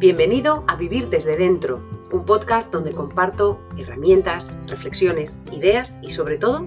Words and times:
Bienvenido 0.00 0.64
a 0.66 0.76
Vivir 0.76 1.10
desde 1.10 1.36
Dentro, 1.36 1.86
un 2.10 2.24
podcast 2.24 2.72
donde 2.72 2.94
comparto 2.94 3.60
herramientas, 3.76 4.58
reflexiones, 4.66 5.42
ideas 5.52 5.98
y 6.02 6.08
sobre 6.08 6.38
todo 6.38 6.62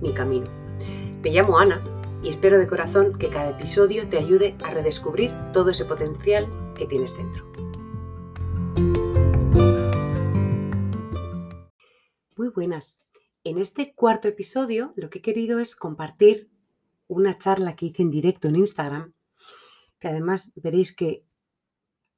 mi 0.00 0.14
camino. 0.14 0.46
Me 1.20 1.28
llamo 1.28 1.58
Ana 1.58 1.84
y 2.22 2.30
espero 2.30 2.58
de 2.58 2.66
corazón 2.66 3.18
que 3.18 3.28
cada 3.28 3.50
episodio 3.50 4.08
te 4.08 4.16
ayude 4.16 4.56
a 4.64 4.70
redescubrir 4.70 5.30
todo 5.52 5.68
ese 5.68 5.84
potencial 5.84 6.48
que 6.74 6.86
tienes 6.86 7.14
dentro. 7.14 7.44
Muy 12.34 12.48
buenas. 12.48 13.04
En 13.44 13.58
este 13.58 13.92
cuarto 13.92 14.26
episodio 14.26 14.94
lo 14.96 15.10
que 15.10 15.18
he 15.18 15.22
querido 15.22 15.60
es 15.60 15.76
compartir 15.76 16.48
una 17.08 17.36
charla 17.36 17.76
que 17.76 17.84
hice 17.84 18.00
en 18.00 18.10
directo 18.10 18.48
en 18.48 18.56
Instagram, 18.56 19.12
que 19.98 20.08
además 20.08 20.54
veréis 20.56 20.96
que 20.96 21.26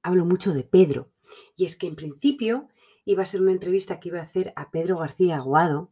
hablo 0.03 0.25
mucho 0.25 0.53
de 0.53 0.65
Pedro. 0.65 1.11
Y 1.57 1.65
es 1.65 1.77
que 1.77 1.87
en 1.87 1.97
principio 1.97 2.69
iba 3.05 3.23
a 3.23 3.27
ser 3.27 3.41
una 3.43 3.53
entrevista 3.53 4.01
que 4.01 4.09
iba 4.09 4.21
a 4.21 4.25
hacer 4.25 4.53
a 4.57 4.71
Pedro 4.71 4.99
García 4.99 5.37
Aguado, 5.37 5.91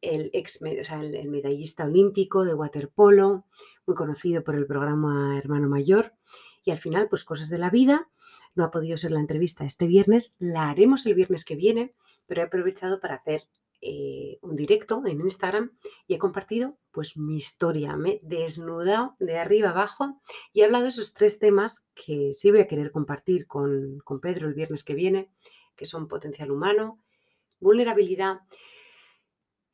el 0.00 0.30
ex 0.32 0.60
medallista 0.62 1.84
olímpico 1.84 2.44
de 2.44 2.54
waterpolo, 2.54 3.46
muy 3.86 3.96
conocido 3.96 4.42
por 4.42 4.56
el 4.56 4.66
programa 4.66 5.38
Hermano 5.38 5.68
Mayor. 5.68 6.14
Y 6.64 6.70
al 6.70 6.78
final, 6.78 7.08
pues 7.08 7.24
cosas 7.24 7.48
de 7.48 7.58
la 7.58 7.70
vida. 7.70 8.08
No 8.54 8.64
ha 8.64 8.70
podido 8.70 8.96
ser 8.96 9.12
la 9.12 9.20
entrevista 9.20 9.64
este 9.64 9.86
viernes, 9.86 10.36
la 10.38 10.68
haremos 10.68 11.06
el 11.06 11.14
viernes 11.14 11.44
que 11.44 11.56
viene, 11.56 11.94
pero 12.26 12.42
he 12.42 12.44
aprovechado 12.44 13.00
para 13.00 13.14
hacer 13.14 13.44
eh, 13.84 14.38
un 14.42 14.54
directo 14.54 15.02
en 15.06 15.20
Instagram 15.20 15.76
y 16.06 16.14
he 16.14 16.18
compartido 16.18 16.78
pues 16.92 17.16
mi 17.16 17.36
historia. 17.36 17.96
Me 17.96 18.10
he 18.10 18.20
desnudado 18.22 19.16
de 19.18 19.38
arriba 19.38 19.70
abajo 19.70 20.22
y 20.52 20.60
he 20.60 20.64
hablado 20.64 20.84
de 20.84 20.90
esos 20.90 21.14
tres 21.14 21.40
temas 21.40 21.88
que 21.94 22.32
sí 22.32 22.52
voy 22.52 22.60
a 22.60 22.68
querer 22.68 22.92
compartir 22.92 23.48
con, 23.48 24.00
Pedro 24.22 24.46
el 24.46 24.54
viernes 24.54 24.84
que 24.84 24.94
viene, 24.94 25.32
que 25.74 25.84
son 25.84 26.06
potencial 26.06 26.52
humano, 26.52 27.02
vulnerabilidad 27.58 28.42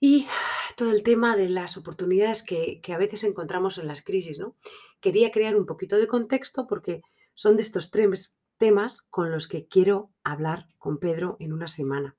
y 0.00 0.26
todo 0.74 0.90
el 0.90 1.02
tema 1.02 1.36
de 1.36 1.50
las 1.50 1.76
oportunidades 1.76 2.42
que, 2.42 2.80
que, 2.80 2.94
a 2.94 2.98
veces 2.98 3.24
encontramos 3.24 3.76
en 3.76 3.88
las 3.88 4.02
crisis. 4.02 4.38
¿no? 4.38 4.56
Quería 5.00 5.30
crear 5.30 5.54
un 5.54 5.66
poquito 5.66 5.96
de 5.96 6.06
contexto 6.06 6.66
porque 6.66 7.02
son 7.34 7.56
de 7.56 7.62
estos 7.62 7.90
tres 7.90 8.38
temas 8.56 9.02
con 9.02 9.30
los 9.30 9.48
que 9.48 9.68
quiero 9.68 10.10
hablar 10.24 10.66
con 10.78 10.98
Pedro 10.98 11.36
en 11.40 11.52
una 11.52 11.68
semana. 11.68 12.17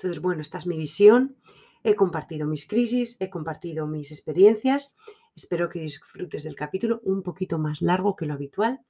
Entonces, 0.00 0.22
bueno, 0.22 0.40
esta 0.40 0.56
es 0.56 0.66
mi 0.66 0.78
visión. 0.78 1.36
He 1.84 1.94
compartido 1.94 2.46
mis 2.46 2.66
crisis, 2.66 3.18
he 3.20 3.28
compartido 3.28 3.86
mis 3.86 4.12
experiencias. 4.12 4.94
Espero 5.36 5.68
que 5.68 5.80
disfrutes 5.80 6.44
del 6.44 6.56
capítulo 6.56 7.02
un 7.04 7.22
poquito 7.22 7.58
más 7.58 7.82
largo 7.82 8.16
que 8.16 8.24
lo 8.24 8.32
habitual, 8.32 8.80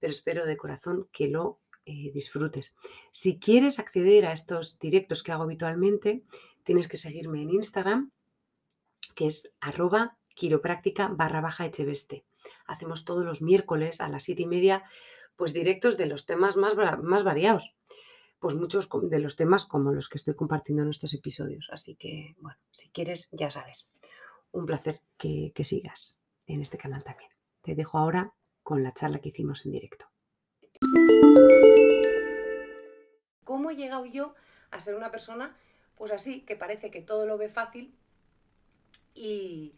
pero 0.00 0.10
espero 0.10 0.46
de 0.46 0.56
corazón 0.56 1.08
que 1.12 1.28
lo 1.28 1.60
eh, 1.84 2.10
disfrutes. 2.10 2.74
Si 3.10 3.38
quieres 3.38 3.78
acceder 3.78 4.24
a 4.24 4.32
estos 4.32 4.78
directos 4.78 5.22
que 5.22 5.32
hago 5.32 5.42
habitualmente, 5.42 6.24
tienes 6.64 6.88
que 6.88 6.96
seguirme 6.96 7.42
en 7.42 7.50
Instagram, 7.50 8.10
que 9.14 9.26
es 9.26 9.52
arroba 9.60 10.16
quiropráctica 10.34 11.08
barra 11.08 11.42
baja 11.42 11.66
echeveste. 11.66 12.24
Hacemos 12.66 13.04
todos 13.04 13.26
los 13.26 13.42
miércoles 13.42 14.00
a 14.00 14.08
las 14.08 14.24
siete 14.24 14.42
y 14.42 14.46
media, 14.46 14.84
pues 15.36 15.52
directos 15.52 15.98
de 15.98 16.06
los 16.06 16.24
temas 16.24 16.56
más, 16.56 16.76
más 17.02 17.24
variados 17.24 17.76
pues 18.46 18.54
muchos 18.54 18.88
de 19.10 19.18
los 19.18 19.34
temas 19.34 19.64
como 19.64 19.90
los 19.90 20.08
que 20.08 20.18
estoy 20.18 20.36
compartiendo 20.36 20.84
en 20.84 20.90
estos 20.90 21.12
episodios. 21.14 21.68
Así 21.72 21.96
que, 21.96 22.36
bueno, 22.38 22.56
si 22.70 22.90
quieres, 22.90 23.28
ya 23.32 23.50
sabes. 23.50 23.88
Un 24.52 24.66
placer 24.66 25.00
que, 25.18 25.52
sigas 25.64 26.16
en 26.46 26.60
este 26.60 26.78
canal 26.78 27.02
también. 27.02 27.28
Te 27.60 27.74
dejo 27.74 27.98
ahora 27.98 28.34
con 28.62 28.84
la 28.84 28.92
charla 28.92 29.18
que 29.18 29.30
hicimos 29.30 29.66
en 29.66 29.72
directo. 29.72 30.06
¿Cómo 33.42 33.72
he 33.72 33.74
llegado 33.74 34.06
yo 34.06 34.36
a 34.70 34.78
ser 34.78 34.94
una 34.94 35.10
persona, 35.10 35.56
pues 35.96 36.12
así, 36.12 36.42
que 36.42 36.54
parece 36.54 36.92
que 36.92 37.02
todo 37.02 37.26
lo 37.26 37.38
ve 37.38 37.48
fácil 37.48 37.98
y, 39.12 39.74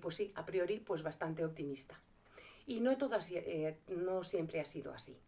pues 0.00 0.16
sí, 0.16 0.32
a 0.34 0.46
priori, 0.46 0.78
pues 0.78 1.02
bastante 1.02 1.44
optimista? 1.44 2.00
Y 2.64 2.80
no, 2.80 2.96
todo 2.96 3.18
eh, 3.32 3.76
no 3.88 4.24
siempre 4.24 4.60
ha 4.60 4.64
sido 4.64 4.94
así. 4.94 5.20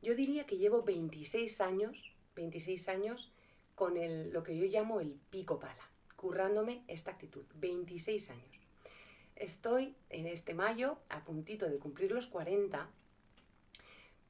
Yo 0.00 0.14
diría 0.14 0.46
que 0.46 0.58
llevo 0.58 0.82
26 0.82 1.60
años, 1.60 2.14
26 2.36 2.88
años 2.88 3.32
con 3.74 3.96
el, 3.96 4.30
lo 4.30 4.42
que 4.42 4.56
yo 4.56 4.64
llamo 4.66 5.00
el 5.00 5.12
pico 5.30 5.58
pala, 5.58 5.90
currándome 6.16 6.84
esta 6.86 7.10
actitud. 7.10 7.44
26 7.54 8.30
años. 8.30 8.60
Estoy 9.34 9.94
en 10.10 10.26
este 10.26 10.54
mayo 10.54 10.98
a 11.08 11.24
puntito 11.24 11.68
de 11.68 11.78
cumplir 11.78 12.12
los 12.12 12.26
40, 12.26 12.88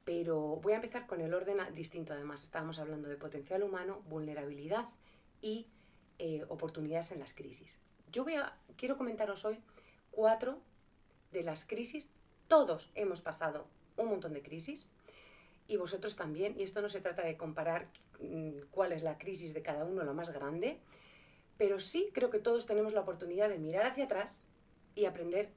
pero 0.05 0.57
voy 0.57 0.73
a 0.73 0.77
empezar 0.77 1.07
con 1.07 1.21
el 1.21 1.33
orden 1.33 1.57
distinto 1.73 2.13
además. 2.13 2.43
Estábamos 2.43 2.79
hablando 2.79 3.09
de 3.09 3.15
potencial 3.15 3.63
humano, 3.63 4.03
vulnerabilidad 4.07 4.89
y 5.41 5.67
eh, 6.19 6.45
oportunidades 6.49 7.11
en 7.11 7.19
las 7.19 7.33
crisis. 7.33 7.77
Yo 8.11 8.23
voy 8.23 8.35
a, 8.35 8.57
quiero 8.75 8.97
comentaros 8.97 9.45
hoy 9.45 9.59
cuatro 10.11 10.61
de 11.31 11.43
las 11.43 11.65
crisis. 11.65 12.09
Todos 12.47 12.91
hemos 12.95 13.21
pasado 13.21 13.67
un 13.97 14.09
montón 14.09 14.33
de 14.33 14.41
crisis, 14.41 14.89
y 15.69 15.77
vosotros 15.77 16.17
también. 16.17 16.59
Y 16.59 16.63
esto 16.63 16.81
no 16.81 16.89
se 16.89 16.99
trata 16.99 17.21
de 17.21 17.37
comparar 17.37 17.87
mm, 18.19 18.63
cuál 18.71 18.91
es 18.91 19.03
la 19.03 19.17
crisis 19.17 19.53
de 19.53 19.61
cada 19.61 19.85
uno, 19.85 20.03
la 20.03 20.13
más 20.13 20.31
grande, 20.31 20.79
pero 21.57 21.79
sí 21.79 22.09
creo 22.11 22.29
que 22.29 22.39
todos 22.39 22.65
tenemos 22.65 22.91
la 22.91 23.01
oportunidad 23.01 23.47
de 23.47 23.59
mirar 23.59 23.85
hacia 23.85 24.05
atrás 24.05 24.49
y 24.95 25.05
aprender 25.05 25.51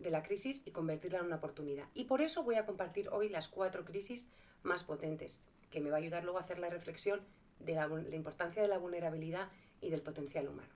de 0.00 0.10
la 0.10 0.24
crisis 0.24 0.62
y 0.66 0.72
convertirla 0.72 1.20
en 1.20 1.26
una 1.26 1.36
oportunidad. 1.36 1.86
Y 1.94 2.04
por 2.04 2.20
eso 2.20 2.42
voy 2.42 2.56
a 2.56 2.66
compartir 2.66 3.08
hoy 3.10 3.28
las 3.28 3.48
cuatro 3.48 3.84
crisis 3.84 4.28
más 4.64 4.82
potentes, 4.82 5.44
que 5.70 5.80
me 5.80 5.90
va 5.90 5.96
a 5.96 6.00
ayudar 6.00 6.24
luego 6.24 6.38
a 6.38 6.42
hacer 6.42 6.58
la 6.58 6.68
reflexión 6.68 7.20
de 7.60 7.74
la, 7.74 7.86
importancia 8.12 8.60
de 8.60 8.68
la 8.68 8.78
vulnerabilidad 8.78 9.48
y 9.80 9.90
del 9.90 10.02
potencial 10.02 10.48
humano. 10.48 10.70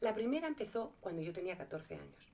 La 0.00 0.14
primera 0.14 0.46
empezó 0.46 0.94
cuando 1.00 1.22
yo 1.22 1.32
tenía 1.32 1.58
14 1.58 1.96
años. 1.96 2.32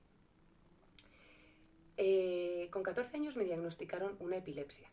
Eh, 1.97 2.67
con 2.71 2.83
14 2.83 3.17
años 3.17 3.37
me 3.37 3.43
diagnosticaron 3.43 4.15
una 4.19 4.37
epilepsia 4.37 4.89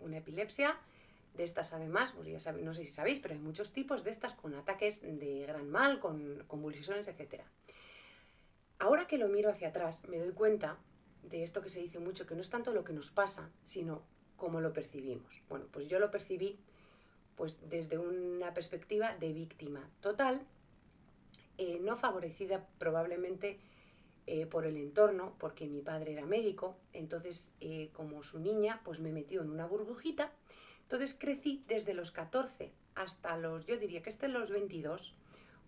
una 0.00 0.18
epilepsia 0.18 0.78
de 1.34 1.44
estas 1.44 1.72
además, 1.72 2.12
pues 2.12 2.44
ya 2.44 2.52
no 2.52 2.74
sé 2.74 2.82
si 2.82 2.88
sabéis, 2.88 3.20
pero 3.20 3.34
hay 3.34 3.40
muchos 3.40 3.72
tipos 3.72 4.04
de 4.04 4.10
estas 4.10 4.34
con 4.34 4.54
ataques 4.54 5.02
de 5.02 5.44
gran 5.46 5.70
mal, 5.70 6.00
con 6.00 6.44
convulsiones, 6.46 7.08
etc. 7.08 7.42
Ahora 8.78 9.06
que 9.06 9.18
lo 9.18 9.28
miro 9.28 9.50
hacia 9.50 9.68
atrás, 9.68 10.08
me 10.08 10.18
doy 10.18 10.32
cuenta 10.32 10.78
de 11.22 11.42
esto 11.42 11.62
que 11.62 11.70
se 11.70 11.80
dice 11.80 11.98
mucho, 11.98 12.26
que 12.26 12.34
no 12.34 12.40
es 12.40 12.50
tanto 12.50 12.72
lo 12.72 12.84
que 12.84 12.92
nos 12.92 13.10
pasa, 13.10 13.50
sino 13.64 14.02
cómo 14.36 14.60
lo 14.60 14.72
percibimos. 14.72 15.42
Bueno, 15.48 15.66
pues 15.70 15.86
yo 15.88 15.98
lo 15.98 16.10
percibí 16.10 16.58
pues 17.36 17.58
desde 17.70 17.96
una 17.96 18.52
perspectiva 18.52 19.16
de 19.16 19.32
víctima 19.32 19.88
total, 20.00 20.42
eh, 21.56 21.78
no 21.80 21.96
favorecida 21.96 22.66
probablemente 22.78 23.58
eh, 24.32 24.46
por 24.46 24.64
el 24.64 24.76
entorno, 24.76 25.34
porque 25.40 25.66
mi 25.66 25.82
padre 25.82 26.12
era 26.12 26.24
médico, 26.24 26.76
entonces 26.92 27.50
eh, 27.60 27.90
como 27.92 28.22
su 28.22 28.38
niña, 28.38 28.80
pues 28.84 29.00
me 29.00 29.10
metió 29.10 29.42
en 29.42 29.50
una 29.50 29.66
burbujita. 29.66 30.30
Entonces 30.82 31.16
crecí 31.18 31.64
desde 31.66 31.94
los 31.94 32.12
14 32.12 32.70
hasta 32.94 33.36
los, 33.36 33.66
yo 33.66 33.76
diría 33.76 34.02
que 34.02 34.10
estén 34.10 34.32
los 34.32 34.50
22, 34.50 35.16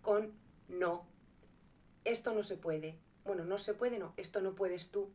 con 0.01 0.31
no, 0.69 1.05
esto 2.05 2.33
no 2.33 2.41
se 2.41 2.55
puede. 2.55 2.95
Bueno, 3.25 3.43
no 3.43 3.57
se 3.57 3.73
puede, 3.73 3.99
no, 3.99 4.13
esto 4.15 4.39
no 4.39 4.55
puedes 4.55 4.91
tú. 4.91 5.09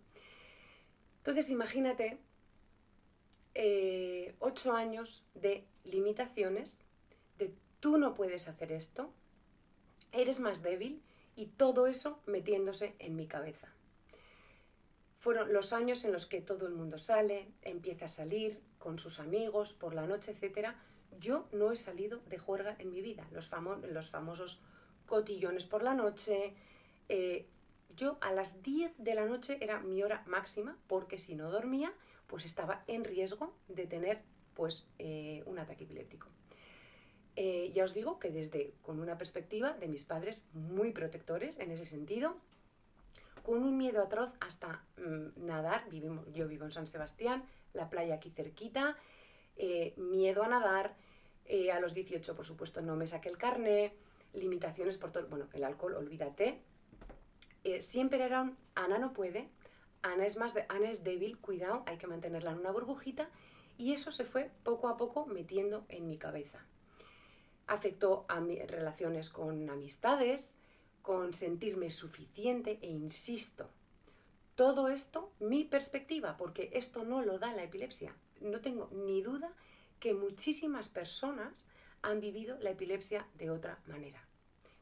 Entonces 1.20 1.48
imagínate 1.48 2.18
eh, 3.54 4.34
ocho 4.40 4.74
años 4.74 5.24
de 5.34 5.64
limitaciones, 5.84 6.82
de 7.38 7.54
tú 7.80 7.96
no 7.96 8.12
puedes 8.12 8.46
hacer 8.46 8.72
esto, 8.72 9.10
eres 10.12 10.38
más 10.38 10.62
débil, 10.62 11.00
y 11.38 11.46
todo 11.46 11.86
eso 11.86 12.20
metiéndose 12.26 12.96
en 12.98 13.14
mi 13.14 13.28
cabeza. 13.28 13.72
Fueron 15.18 15.52
los 15.52 15.72
años 15.72 16.04
en 16.04 16.12
los 16.12 16.26
que 16.26 16.40
todo 16.40 16.66
el 16.66 16.74
mundo 16.74 16.98
sale, 16.98 17.52
empieza 17.62 18.06
a 18.06 18.08
salir 18.08 18.60
con 18.78 18.98
sus 18.98 19.20
amigos 19.20 19.72
por 19.72 19.94
la 19.94 20.04
noche, 20.04 20.32
etc. 20.32 20.70
Yo 21.20 21.48
no 21.52 21.70
he 21.70 21.76
salido 21.76 22.18
de 22.26 22.38
juerga 22.38 22.74
en 22.80 22.90
mi 22.90 23.02
vida. 23.02 23.24
Los, 23.30 23.52
los 23.88 24.10
famosos 24.10 24.60
cotillones 25.06 25.66
por 25.68 25.84
la 25.84 25.94
noche. 25.94 26.54
Eh, 27.08 27.46
yo 27.94 28.18
a 28.20 28.32
las 28.32 28.60
10 28.64 28.94
de 28.98 29.14
la 29.14 29.24
noche 29.24 29.58
era 29.60 29.78
mi 29.78 30.02
hora 30.02 30.24
máxima 30.26 30.76
porque 30.88 31.18
si 31.18 31.36
no 31.36 31.52
dormía, 31.52 31.92
pues 32.26 32.44
estaba 32.44 32.82
en 32.88 33.04
riesgo 33.04 33.54
de 33.68 33.86
tener 33.86 34.22
pues, 34.54 34.90
eh, 34.98 35.44
un 35.46 35.60
ataque 35.60 35.84
epiléptico. 35.84 36.26
Eh, 37.40 37.70
ya 37.72 37.84
os 37.84 37.94
digo 37.94 38.18
que 38.18 38.32
desde 38.32 38.74
con 38.82 38.98
una 38.98 39.16
perspectiva 39.16 39.72
de 39.74 39.86
mis 39.86 40.02
padres 40.02 40.48
muy 40.54 40.90
protectores 40.90 41.60
en 41.60 41.70
ese 41.70 41.86
sentido, 41.86 42.34
con 43.44 43.62
un 43.62 43.78
miedo 43.78 44.02
atroz 44.02 44.34
hasta 44.40 44.82
mm, 44.96 45.46
nadar, 45.46 45.88
yo 46.34 46.48
vivo 46.48 46.64
en 46.64 46.72
San 46.72 46.88
Sebastián, 46.88 47.44
la 47.74 47.90
playa 47.90 48.16
aquí 48.16 48.30
cerquita, 48.30 48.96
eh, 49.56 49.94
miedo 49.96 50.42
a 50.42 50.48
nadar, 50.48 50.96
eh, 51.44 51.70
a 51.70 51.78
los 51.78 51.94
18 51.94 52.34
por 52.34 52.44
supuesto 52.44 52.82
no 52.82 52.96
me 52.96 53.06
saqué 53.06 53.28
el 53.28 53.38
carné, 53.38 53.94
limitaciones 54.32 54.98
por 54.98 55.12
todo, 55.12 55.28
bueno, 55.28 55.46
el 55.52 55.62
alcohol, 55.62 55.94
olvídate, 55.94 56.60
siempre 57.78 58.24
era 58.24 58.42
un, 58.42 58.56
Ana 58.74 58.98
no 58.98 59.12
puede, 59.12 59.48
Ana 60.02 60.26
es, 60.26 60.38
más 60.38 60.56
Ana 60.68 60.90
es 60.90 61.04
débil, 61.04 61.38
cuidado, 61.38 61.84
hay 61.86 61.98
que 61.98 62.08
mantenerla 62.08 62.50
en 62.50 62.58
una 62.58 62.72
burbujita 62.72 63.30
Y 63.76 63.92
eso 63.92 64.10
se 64.10 64.24
fue 64.24 64.50
poco 64.64 64.88
a 64.88 64.96
poco 64.96 65.26
metiendo 65.26 65.84
en 65.88 66.08
mi 66.08 66.18
cabeza. 66.18 66.66
Afectó 67.68 68.26
a 68.28 68.40
mis 68.40 68.66
relaciones 68.66 69.30
con 69.30 69.70
amistades, 69.70 70.58
con 71.02 71.32
sentirme 71.32 71.90
suficiente 71.90 72.80
e 72.82 72.88
insisto, 72.88 73.70
todo 74.58 74.88
esto 74.88 75.32
mi 75.38 75.62
perspectiva, 75.62 76.36
porque 76.36 76.70
esto 76.72 77.04
no 77.04 77.22
lo 77.22 77.38
da 77.38 77.54
la 77.54 77.62
epilepsia. 77.62 78.12
No 78.40 78.60
tengo 78.60 78.90
ni 78.90 79.22
duda 79.22 79.52
que 80.00 80.14
muchísimas 80.14 80.88
personas 80.88 81.68
han 82.02 82.18
vivido 82.18 82.58
la 82.58 82.70
epilepsia 82.70 83.28
de 83.34 83.50
otra 83.50 83.78
manera. 83.86 84.20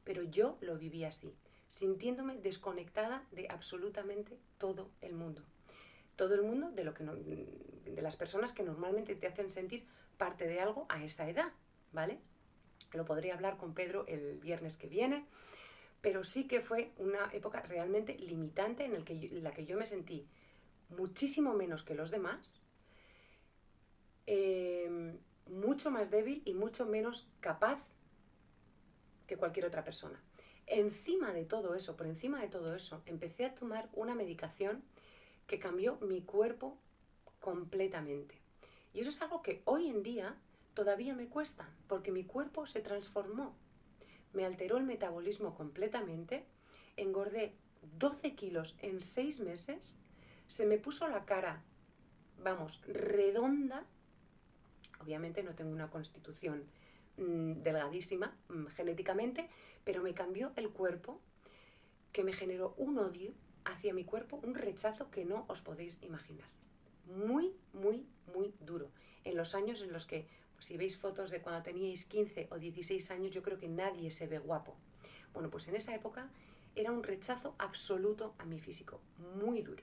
Pero 0.03 0.23
yo 0.23 0.57
lo 0.63 0.79
viví 0.79 1.05
así, 1.05 1.37
sintiéndome 1.69 2.39
desconectada 2.39 3.27
de 3.33 3.49
absolutamente 3.51 4.39
todo 4.57 4.89
el 5.03 5.13
mundo. 5.13 5.43
Todo 6.17 6.35
el 6.35 6.43
mundo 6.43 6.71
de, 6.71 6.83
lo 6.83 6.95
que 6.95 7.05
de 7.05 8.01
las 8.01 8.17
personas 8.17 8.55
que 8.55 8.63
normalmente 8.63 9.15
te 9.15 9.27
hacen 9.27 9.51
sentir 9.51 9.87
parte 10.17 10.47
de 10.47 10.59
algo 10.59 10.87
a 10.89 11.05
esa 11.05 11.29
edad, 11.29 11.53
¿vale? 11.93 12.19
Lo 12.93 13.05
podría 13.05 13.35
hablar 13.35 13.57
con 13.57 13.75
Pedro 13.75 14.07
el 14.07 14.39
viernes 14.39 14.79
que 14.79 14.89
viene, 14.89 15.27
pero 16.01 16.25
sí 16.25 16.47
que 16.47 16.61
fue 16.61 16.93
una 16.99 17.31
época 17.33 17.61
realmente 17.63 18.17
limitante 18.19 18.85
en, 18.85 19.43
la 19.43 19.53
que 19.53 19.67
yo 19.67 19.77
me 19.77 19.87
sentí 19.87 20.27
muchísimo 20.91 21.55
menos 21.55 21.83
que 21.83 21.95
los 21.95 22.11
demás, 22.11 22.65
eh, 24.27 25.17
mucho 25.49 25.91
más 25.91 26.11
débil 26.11 26.43
y 26.45 26.55
mucho 26.55 26.87
menos 26.87 27.29
capaz 27.41 27.81
que 29.27 29.37
cualquier 29.37 29.67
otra 29.67 29.85
persona. 29.85 30.23
Encima 30.67 31.33
de 31.33 31.45
todo 31.45 31.75
eso, 31.75 31.97
por 31.97 32.07
encima 32.07 32.41
de 32.41 32.49
todo 32.49 32.75
eso, 32.75 33.03
empecé 33.07 33.45
a 33.45 33.55
tomar 33.55 33.89
una 33.93 34.15
medicación 34.15 34.83
que 35.47 35.59
cambió 35.59 35.97
mi 36.01 36.23
cuerpo 36.23 36.77
completamente. 37.41 38.41
Y 38.93 39.01
eso 39.01 39.11
es 39.11 39.23
algo 39.23 39.43
que 39.43 39.63
hoy 39.65 39.89
en 39.89 40.03
día 40.03 40.37
todavía 40.77 41.15
me 41.15 41.27
cuesta, 41.27 41.69
porque 41.89 42.13
mi 42.13 42.23
cuerpo 42.23 42.67
se 42.67 42.83
transformó. 42.83 43.57
Me 44.35 44.45
alteró 44.45 44.77
el 44.77 44.85
metabolismo 44.85 45.55
completamente, 45.55 46.45
engordé 46.97 47.55
12 47.99 48.35
kilos 48.35 48.77
en 48.81 49.01
6 49.01 49.41
meses, 49.41 49.99
se 50.47 50.67
me 50.67 50.77
puso 50.77 51.09
la 51.09 51.25
cara, 51.25 51.63
vamos, 52.43 52.83
redonda. 52.87 53.87
Obviamente 55.01 55.43
no 55.43 55.55
tengo 55.55 55.73
una 55.73 55.91
constitución 55.91 56.65
mm, 57.17 57.63
delgadísima 57.63 58.37
mm, 58.49 58.67
genéticamente, 58.67 59.49
pero 59.83 60.03
me 60.03 60.13
cambió 60.13 60.53
el 60.57 60.69
cuerpo 60.69 61.21
que 62.13 62.23
me 62.23 62.35
generó 62.35 62.75
un 62.77 62.99
odio 62.99 63.33
hacia 63.65 63.95
mi 63.95 64.05
cuerpo, 64.05 64.41
un 64.43 64.55
rechazo 64.55 65.11
que 65.11 65.25
no 65.25 65.47
os 65.49 65.63
podéis 65.63 66.03
imaginar. 66.03 66.49
Muy, 67.07 67.55
muy, 67.73 68.07
muy 68.35 68.53
duro. 68.61 68.91
En 69.25 69.37
los 69.37 69.55
años 69.55 69.81
en 69.81 69.93
los 69.93 70.05
que, 70.05 70.29
si 70.59 70.77
veis 70.77 70.97
fotos 70.97 71.31
de 71.31 71.41
cuando 71.41 71.63
teníais 71.63 72.05
15 72.05 72.49
o 72.51 72.59
16 72.59 73.11
años, 73.11 73.31
yo 73.31 73.43
creo 73.43 73.59
que 73.59 73.69
nadie 73.69 74.11
se 74.11 74.27
ve 74.27 74.39
guapo. 74.39 74.77
Bueno, 75.33 75.51
pues 75.51 75.69
en 75.69 75.77
esa 75.77 75.95
época 75.95 76.31
era 76.75 76.93
un 76.93 77.03
rechazo 77.03 77.55
absoluto 77.59 78.35
a 78.39 78.45
mi 78.45 78.59
físico, 78.59 79.01
muy 79.41 79.63
duro. 79.63 79.83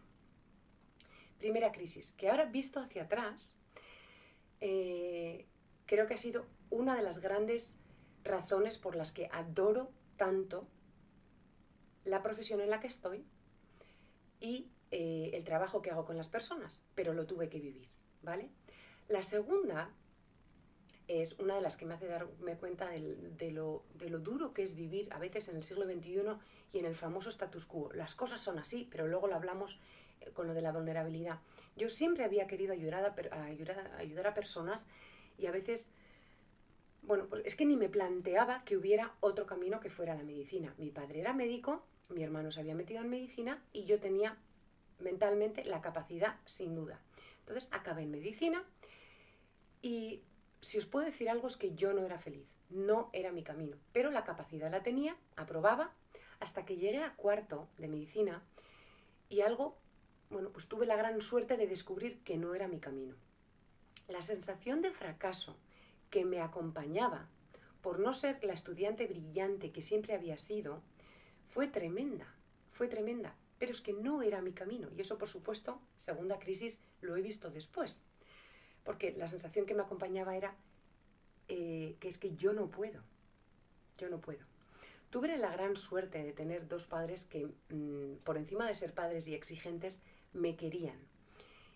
Primera 1.40 1.72
crisis, 1.72 2.14
que 2.18 2.30
ahora 2.30 2.46
visto 2.46 2.80
hacia 2.80 3.04
atrás, 3.04 3.54
eh, 4.62 5.46
creo 5.86 6.08
que 6.08 6.14
ha 6.14 6.18
sido 6.18 6.46
una 6.70 6.96
de 6.96 7.02
las 7.02 7.19
grandes 7.19 7.78
razones 8.24 8.78
por 8.78 8.96
las 8.96 9.12
que 9.12 9.30
adoro 9.31 9.92
tanto 10.18 10.68
la 12.06 12.22
profesión 12.22 12.62
en 12.62 12.69
la 12.69 12.80
que 12.80 12.88
estoy 12.88 13.26
y 14.40 14.69
eh, 14.92 15.31
el 15.34 15.44
trabajo 15.44 15.81
que 15.81 15.92
hago 15.92 16.06
con 16.06 16.18
las 16.18 16.28
personas, 16.28 16.86
pero 16.96 17.14
lo 17.14 17.26
tuve 17.26 17.50
que 17.50 17.60
vivir, 17.60 17.90
¿vale? 18.22 18.50
La 19.08 19.24
segunda 19.24 19.92
es 21.08 21.38
una 21.40 21.56
de 21.56 21.62
las 21.62 21.78
que 21.78 21.86
me 21.86 21.94
hace 21.94 22.08
darme 22.08 22.56
cuenta 22.56 22.90
de, 22.90 23.00
lo, 23.52 23.84
de, 23.96 24.10
lo, 24.10 24.20
duro 24.20 24.54
que 24.54 24.64
es 24.64 24.76
vivir 24.76 25.12
a 25.12 25.20
veces 25.20 25.50
en 25.50 25.58
el 25.58 25.64
siglo 25.64 25.86
XXI 25.86 26.22
y 26.72 26.80
en 26.80 26.86
el 26.86 26.96
famoso 26.96 27.30
status 27.30 27.66
quo. 27.66 27.92
Las 27.94 28.16
cosas 28.16 28.42
son 28.42 28.58
así, 28.58 28.88
pero 28.90 29.08
luego 29.08 29.28
lo 29.28 29.36
hablamos 29.36 29.80
eh, 30.22 30.32
con 30.32 30.48
lo 30.48 30.54
de 30.54 30.62
la 30.62 30.72
vulnerabilidad. 30.72 31.40
Yo 31.76 31.90
siempre 31.90 32.24
había 32.24 32.48
querido 32.48 32.74
ayudar 32.74 33.06
a, 33.32 33.44
ayudar, 33.44 33.92
ayudar 33.98 34.28
a 34.28 34.34
personas 34.34 34.88
y 35.38 35.48
a 35.48 35.52
veces, 35.52 35.94
bueno, 37.02 37.28
pues 37.28 37.44
es 37.46 37.56
que 37.56 37.66
ni 37.66 37.76
me 37.76 37.90
planteaba 37.90 38.64
que 38.64 38.78
hubiera 38.78 39.16
otro 39.20 39.46
camino 39.46 39.80
que 39.80 39.90
fuera 39.90 40.16
la 40.16 40.24
medicina. 40.24 40.74
Mi 40.78 40.90
padre 40.90 41.20
era 41.20 41.34
médico, 41.34 41.84
mi 42.10 42.24
hermano 42.24 42.52
se 42.52 42.62
había 42.62 42.76
metido 42.76 43.02
en 43.02 43.10
medicina 43.10 43.62
y 43.74 43.84
yo 43.86 44.00
tenía 44.00 44.38
mentalmente 45.00 45.66
la 45.66 45.82
capacidad, 45.82 46.38
sin 46.46 46.76
duda. 46.76 47.02
Entonces 47.40 47.70
acabé 47.74 48.04
en 48.04 48.12
medicina 48.12 48.64
y 49.82 50.22
si 50.63 50.77
os 50.77 50.86
puedo 50.86 51.06
decir 51.06 51.30
algo 51.30 51.48
es 51.48 51.57
que 51.57 51.75
yo 51.75 51.94
no 51.94 52.06
era 52.06 52.18
feliz, 52.18 52.48
no 52.69 53.10
era 53.12 53.33
mi 53.33 53.44
camino, 53.44 53.77
pero 53.92 54.12
la 54.12 54.24
capacidad 54.24 54.71
la 54.71 54.81
tenía, 54.81 55.18
aprobaba, 55.36 55.94
hasta 56.39 56.63
que 56.63 56.77
llegué 56.77 57.04
a 57.04 57.15
cuarto 57.15 57.68
de 57.77 57.89
medicina 57.89 58.42
y 59.27 59.42
algo, 59.42 59.77
bueno, 60.30 60.51
pues 60.51 60.68
tuve 60.68 60.86
la 60.86 60.95
gran 60.95 61.19
suerte 61.19 61.57
de 61.57 61.68
descubrir 61.68 62.24
que 62.24 62.38
no 62.38 62.56
era 62.56 62.69
mi 62.69 62.80
camino. 62.80 63.15
La 64.07 64.21
sensación 64.21 64.81
de 64.81 64.92
fracaso 64.92 65.57
que 66.10 66.24
me 66.24 66.39
acompañaba 66.39 67.27
por 67.81 68.00
no 68.00 68.13
ser 68.13 68.42
la 68.44 68.54
estudiante 68.54 69.06
brillante 69.06 69.74
que 69.74 69.81
siempre 69.81 70.13
había 70.13 70.38
sido, 70.38 70.81
fue 71.50 71.68
tremenda, 71.68 72.33
fue 72.71 72.88
tremenda, 72.88 73.36
pero 73.59 73.74
es 73.74 73.81
que 73.81 73.92
no 73.92 74.21
era 74.21 74.42
mi 74.42 74.54
camino 74.54 74.88
y 74.95 75.01
eso 75.01 75.18
por 75.18 75.27
supuesto, 75.27 75.81
segunda 75.98 76.39
crisis, 76.39 76.80
lo 77.01 77.18
he 77.18 77.21
visto 77.21 77.51
después 77.51 78.07
porque 78.83 79.13
la 79.13 79.27
sensación 79.27 79.65
que 79.65 79.74
me 79.74 79.83
acompañaba 79.83 80.35
era 80.35 80.56
eh, 81.47 81.97
que 82.00 82.07
es 82.07 82.18
que 82.18 82.35
yo 82.35 82.53
no 82.53 82.69
puedo, 82.69 83.01
yo 83.97 84.09
no 84.09 84.19
puedo. 84.19 84.45
Tuve 85.09 85.38
la 85.38 85.51
gran 85.51 85.75
suerte 85.75 86.24
de 86.24 86.33
tener 86.33 86.68
dos 86.68 86.85
padres 86.85 87.25
que, 87.25 87.45
mm, 87.69 88.24
por 88.24 88.38
encima 88.38 88.68
de 88.68 88.75
ser 88.75 88.94
padres 88.94 89.27
y 89.27 89.35
exigentes, 89.35 90.01
me 90.33 90.56
querían. 90.56 90.97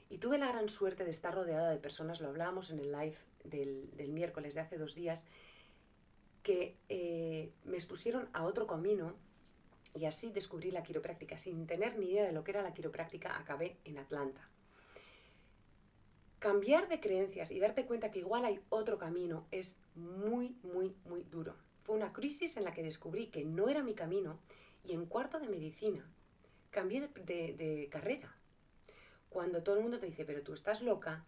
Y 0.09 0.17
tuve 0.17 0.37
la 0.37 0.47
gran 0.47 0.69
suerte 0.69 1.03
de 1.03 1.11
estar 1.11 1.35
rodeada 1.35 1.69
de 1.69 1.77
personas, 1.77 2.21
lo 2.21 2.29
hablábamos 2.29 2.71
en 2.71 2.79
el 2.79 2.91
live 2.91 3.17
del, 3.43 4.09
miércoles 4.09 4.55
de 4.55 4.61
hace 4.61 4.77
dos 4.77 4.95
días, 4.95 5.27
que 6.43 6.77
eh, 6.89 7.51
me 7.65 7.75
expusieron 7.75 8.29
a 8.33 8.45
otro 8.45 8.67
camino 8.67 9.15
y 9.93 10.05
así 10.05 10.31
descubrí 10.31 10.71
la 10.71 10.83
quiropráctica. 10.83 11.37
Sin 11.37 11.67
tener 11.67 11.97
ni 11.99 12.11
idea 12.11 12.25
de 12.25 12.31
lo 12.31 12.43
que 12.43 12.51
era 12.51 12.61
la 12.61 12.73
quiropráctica, 12.73 13.37
acabé 13.37 13.77
en 13.83 13.97
Atlanta. 13.97 14.49
Cambiar 16.39 16.87
de 16.87 16.99
creencias 16.99 17.49
y 17.51 17.59
darte 17.59 17.85
cuenta 17.85 18.11
que 18.11 18.19
igual 18.19 18.45
hay 18.45 18.59
otro 18.69 18.99
camino 18.99 19.47
es 19.51 19.81
muy, 19.95 20.55
muy, 20.61 20.95
muy 21.05 21.23
duro. 21.23 21.55
Fue 21.83 21.95
una 21.95 22.13
crisis 22.13 22.57
en 22.57 22.63
la 22.63 22.73
que 22.73 22.83
descubrí 22.83 23.27
que 23.27 23.43
no 23.43 23.69
era 23.69 23.81
mi 23.81 23.95
camino 23.95 24.39
y 24.83 24.93
en 24.93 25.05
cuarto 25.05 25.39
de 25.39 25.49
medicina 25.49 26.05
cambié 26.69 27.01
de, 27.01 27.87
carrera. 27.91 28.35
Cuando 29.29 29.63
todo 29.63 29.77
el 29.77 29.81
mundo 29.81 29.99
te 29.99 30.05
dice, 30.05 30.25
pero 30.25 30.43
tú 30.43 30.53
estás 30.53 30.81
loca, 30.81 31.25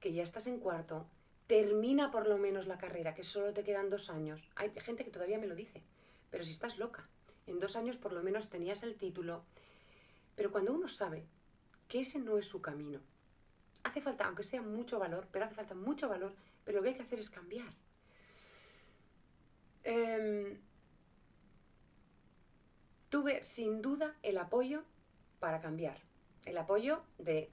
que 0.00 0.12
ya 0.12 0.22
estás 0.22 0.46
en 0.46 0.58
cuarto, 0.58 1.06
termina 1.46 2.10
por 2.10 2.26
lo 2.26 2.36
menos 2.36 2.66
la 2.66 2.76
carrera, 2.76 3.14
que 3.14 3.24
solo 3.24 3.54
te 3.54 3.64
quedan 3.64 3.88
dos 3.88 4.10
años. 4.10 4.46
Hay 4.54 4.70
gente 4.80 5.04
que 5.04 5.10
todavía 5.10 5.38
me 5.38 5.46
lo 5.46 5.54
dice, 5.54 5.82
pero 6.30 6.44
si 6.44 6.50
estás 6.50 6.76
loca, 6.76 7.08
en 7.46 7.58
dos 7.58 7.74
años 7.76 7.96
por 7.96 8.12
lo 8.12 8.22
menos 8.22 8.50
tenías 8.50 8.82
el 8.82 8.96
título. 8.96 9.44
Pero 10.36 10.52
cuando 10.52 10.74
uno 10.74 10.88
sabe 10.88 11.24
que 11.88 12.00
ese 12.00 12.18
no 12.18 12.36
es 12.36 12.46
su 12.46 12.60
camino, 12.60 13.00
hace 13.84 14.00
falta, 14.00 14.26
aunque 14.26 14.42
sea 14.42 14.62
mucho 14.62 14.98
valor, 14.98 15.28
pero 15.30 15.44
hace 15.44 15.54
falta 15.54 15.74
mucho 15.74 16.08
valor, 16.08 16.34
pero 16.64 16.78
lo 16.78 16.82
que 16.82 16.90
hay 16.90 16.94
que 16.94 17.02
hacer 17.02 17.20
es 17.20 17.30
cambiar. 17.30 17.72
Em, 19.84 20.60
tuve 23.08 23.42
sin 23.42 23.82
duda 23.82 24.16
el 24.22 24.38
apoyo 24.38 24.84
para 25.40 25.60
cambiar. 25.60 26.00
El 26.44 26.58
apoyo 26.58 27.02
de 27.18 27.50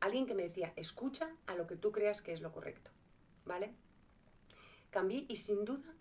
alguien 0.00 0.26
que 0.26 0.34
me 0.34 0.44
decía, 0.44 0.72
escucha 0.76 1.30
a 1.46 1.54
lo 1.54 1.66
que 1.66 1.76
tú 1.76 1.92
creas 1.92 2.22
que 2.22 2.32
es 2.32 2.40
lo 2.40 2.52
correcto. 2.52 2.90
¿Vale? 3.44 3.74
Cambié 4.90 5.24
y 5.28 5.36
sin 5.36 5.64
duda 5.64 5.94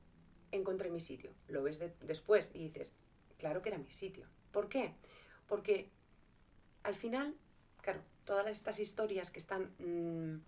encontré 0.52 0.90
mi 0.90 1.00
sitio. 1.00 1.32
Lo 1.48 1.64
ves 1.64 1.84
después 2.02 2.52
y 2.56 2.60
dices, 2.60 2.98
claro 3.38 3.62
que 3.62 3.70
era 3.70 3.78
mi 3.78 3.92
sitio. 3.92 4.28
¿Por 4.52 4.70
qué? 4.70 4.94
Porque 5.48 5.90
al 6.84 6.96
final, 6.96 7.36
todas 8.26 8.48
estas 8.48 8.80
historias 8.80 9.32
que 9.32 9.40
están 9.40 9.72
mm, 9.80 10.42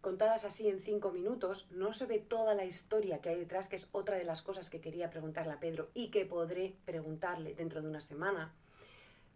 contadas 0.00 0.44
así 0.44 0.68
en 0.68 0.78
cinco 0.78 1.10
minutos, 1.10 1.68
no 1.70 1.92
se 1.92 2.06
ve 2.06 2.18
toda 2.18 2.54
la 2.54 2.64
historia 2.64 3.20
que 3.20 3.30
hay 3.30 3.38
detrás, 3.38 3.68
que 3.68 3.76
es 3.76 3.88
otra 3.92 4.16
de 4.16 4.24
las 4.24 4.42
cosas 4.42 4.70
que 4.70 4.80
quería 4.80 5.10
preguntarle 5.10 5.52
a 5.52 5.60
Pedro 5.60 5.90
y 5.94 6.10
que 6.10 6.26
podré 6.26 6.76
preguntarle 6.84 7.54
dentro 7.54 7.82
de 7.82 7.88
una 7.88 8.00
semana. 8.00 8.54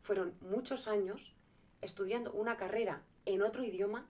Fueron 0.03 0.35
muchos 0.41 0.89
años 0.89 1.35
estudiando 1.81 2.33
una 2.33 2.57
carrera 2.57 3.03
en 3.27 3.43
otro 3.43 3.65
idioma, 3.65 4.09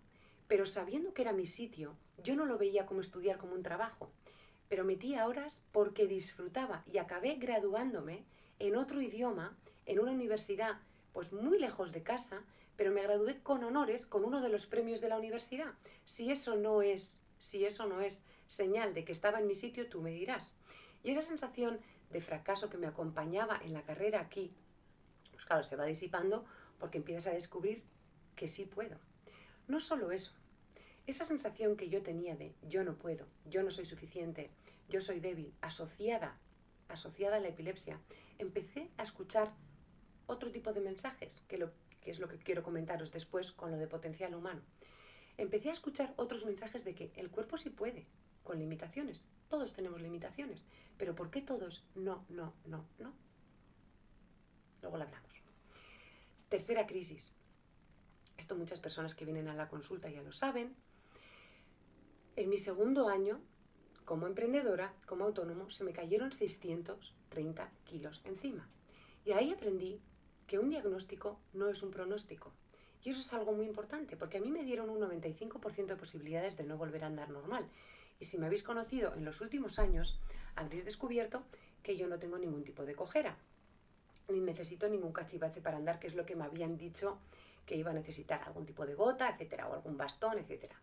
pero 0.49 0.66
sabiendo 0.66 1.14
que 1.14 1.23
era 1.23 1.32
mi 1.32 1.47
sitio, 1.47 1.97
yo 2.23 2.37
no 2.37 2.47
lo 2.47 2.59
veía 2.59 2.87
como 2.87 3.00
estudiar 3.00 3.38
como 3.38 3.54
un 3.54 3.62
trabajo, 3.62 4.11
pero 4.68 4.85
metía 4.85 5.26
horas 5.26 5.66
porque 5.73 6.06
disfrutaba 6.06 6.85
y 6.90 6.99
acabé 6.99 7.37
graduándome 7.37 8.25
en 8.59 8.76
otro 8.76 9.00
idioma, 9.00 9.56
en 9.87 9.99
una 9.99 10.12
universidad 10.12 10.80
pues 11.12 11.32
muy 11.32 11.59
lejos 11.59 11.92
de 11.92 12.02
casa, 12.02 12.44
pero 12.76 12.93
me 12.93 13.02
gradué 13.02 13.41
con 13.43 13.64
honores 13.64 14.07
con 14.07 14.25
uno 14.25 14.41
de 14.41 14.49
los 14.49 14.67
premios 14.67 15.00
de 15.00 15.09
la 15.09 15.19
universidad. 15.19 15.75
Si 16.05 16.31
eso 16.31 16.57
no 16.57 16.83
es, 16.83 17.23
si 17.38 17.64
eso 17.64 17.87
no 17.87 18.00
es 18.00 18.25
señal 18.47 18.95
de 18.95 19.05
que 19.05 19.12
estaba 19.12 19.41
en 19.41 19.47
mi 19.47 19.55
sitio, 19.55 19.88
tú 19.88 20.00
me 20.00 20.11
dirás. 20.11 20.57
Y 21.02 21.11
esa 21.11 21.23
sensación 21.23 21.81
de 22.11 22.21
fracaso 22.21 22.71
que 22.71 22.79
me 22.79 22.87
acompañaba 22.87 23.61
en 23.64 23.73
la 23.73 23.83
carrera 23.83 24.21
aquí, 24.21 24.52
pues 25.33 25.45
claro, 25.45 25.62
se 25.62 25.76
va 25.76 25.85
disipando 25.85 26.45
porque 26.79 26.99
empiezas 26.99 27.29
a 27.29 27.35
descubrir 27.35 27.83
que 28.37 28.49
sí 28.49 28.64
puedo. 28.64 28.99
No 29.69 29.81
solo 29.81 30.12
eso, 30.12 30.33
esa 31.07 31.25
sensación 31.25 31.76
que 31.76 31.88
yo 31.88 32.02
tenía 32.02 32.37
de 32.37 32.55
yo 32.62 32.85
no 32.85 32.97
puedo, 32.97 33.26
yo 33.47 33.62
no 33.62 33.71
soy 33.71 33.87
suficiente, 33.87 34.50
yo 34.88 35.00
soy 35.00 35.21
débil, 35.21 35.52
asociada, 35.61 36.38
asociada 36.88 37.37
a 37.37 37.41
la 37.41 37.49
epilepsia, 37.49 37.99
empecé 38.38 38.91
a 38.99 39.02
escuchar 39.02 39.52
otro 40.26 40.52
tipo 40.52 40.73
de 40.73 40.81
mensajes, 40.81 41.43
que, 41.49 41.59
lo, 41.59 41.73
que 42.02 42.11
es 42.11 42.18
lo 42.18 42.28
que 42.28 42.38
quiero 42.38 42.62
comentaros 42.62 43.11
después 43.11 43.52
con 43.52 43.71
lo 43.71 43.78
de 43.78 43.87
potencial 43.87 44.35
humano. 44.35 44.62
Empecé 45.38 45.71
a 45.71 45.73
escuchar 45.73 46.12
otros 46.16 46.44
mensajes 46.44 46.85
de 46.85 46.94
que 46.94 47.12
el 47.16 47.30
cuerpo 47.30 47.56
sí 47.56 47.71
puede, 47.71 48.06
con 48.42 48.59
limitaciones. 48.59 49.28
Todos 49.49 49.73
tenemos 49.73 50.00
limitaciones, 50.02 50.66
pero 50.99 51.14
¿por 51.14 51.30
qué 51.30 51.40
todos 51.40 51.87
no, 51.94 52.26
no, 52.28 52.54
no, 52.66 52.87
no? 52.99 53.14
Luego 54.82 54.97
lo 54.97 55.04
hablamos. 55.04 55.42
Tercera 56.49 56.87
crisis. 56.87 57.32
Esto 58.37 58.56
muchas 58.56 58.80
personas 58.80 59.14
que 59.14 59.25
vienen 59.25 59.49
a 59.49 59.54
la 59.54 59.68
consulta 59.68 60.11
ya 60.11 60.23
lo 60.23 60.32
saben. 60.32 60.75
En 62.35 62.49
mi 62.49 62.56
segundo 62.56 63.09
año, 63.09 63.40
como 64.04 64.26
emprendedora, 64.26 64.94
como 65.06 65.25
autónomo, 65.25 65.71
se 65.71 65.85
me 65.85 65.92
cayeron 65.92 66.32
630 66.32 67.71
kilos 67.85 68.21
encima. 68.25 68.68
Y 69.25 69.32
ahí 69.32 69.52
aprendí 69.52 70.00
que 70.52 70.59
un 70.59 70.68
diagnóstico 70.68 71.40
no 71.54 71.71
es 71.71 71.82
un 71.82 71.90
pronóstico. 71.90 72.52
Y 73.02 73.09
eso 73.09 73.21
es 73.21 73.32
algo 73.32 73.54
muy 73.54 73.64
importante, 73.64 74.18
porque 74.18 74.37
a 74.37 74.40
mí 74.42 74.50
me 74.50 74.64
dieron 74.64 74.90
un 74.90 75.00
95% 75.00 75.87
de 75.87 75.97
posibilidades 75.97 76.59
de 76.59 76.64
no 76.64 76.76
volver 76.76 77.04
a 77.04 77.06
andar 77.06 77.30
normal. 77.30 77.64
Y 78.21 78.26
si 78.26 78.37
me 78.37 78.44
habéis 78.44 78.62
conocido 78.62 79.14
en 79.14 79.25
los 79.25 79.40
últimos 79.40 79.78
años, 79.78 80.21
habréis 80.54 80.85
descubierto 80.85 81.42
que 81.82 81.97
yo 81.97 82.06
no 82.06 82.18
tengo 82.18 82.37
ningún 82.37 82.64
tipo 82.64 82.85
de 82.85 82.94
cojera, 82.94 83.38
ni 84.28 84.40
necesito 84.40 84.90
ningún 84.90 85.14
cachivache 85.14 85.62
para 85.62 85.78
andar, 85.78 85.99
que 85.99 86.09
es 86.09 86.14
lo 86.14 86.26
que 86.26 86.37
me 86.37 86.44
habían 86.44 86.76
dicho 86.76 87.18
que 87.64 87.76
iba 87.76 87.90
a 87.90 87.94
necesitar, 87.94 88.42
algún 88.42 88.66
tipo 88.66 88.85
de 88.85 88.94
bota, 88.94 89.30
etcétera, 89.30 89.68
o 89.68 89.73
algún 89.73 89.97
bastón, 89.97 90.38
etcétera. 90.38 90.78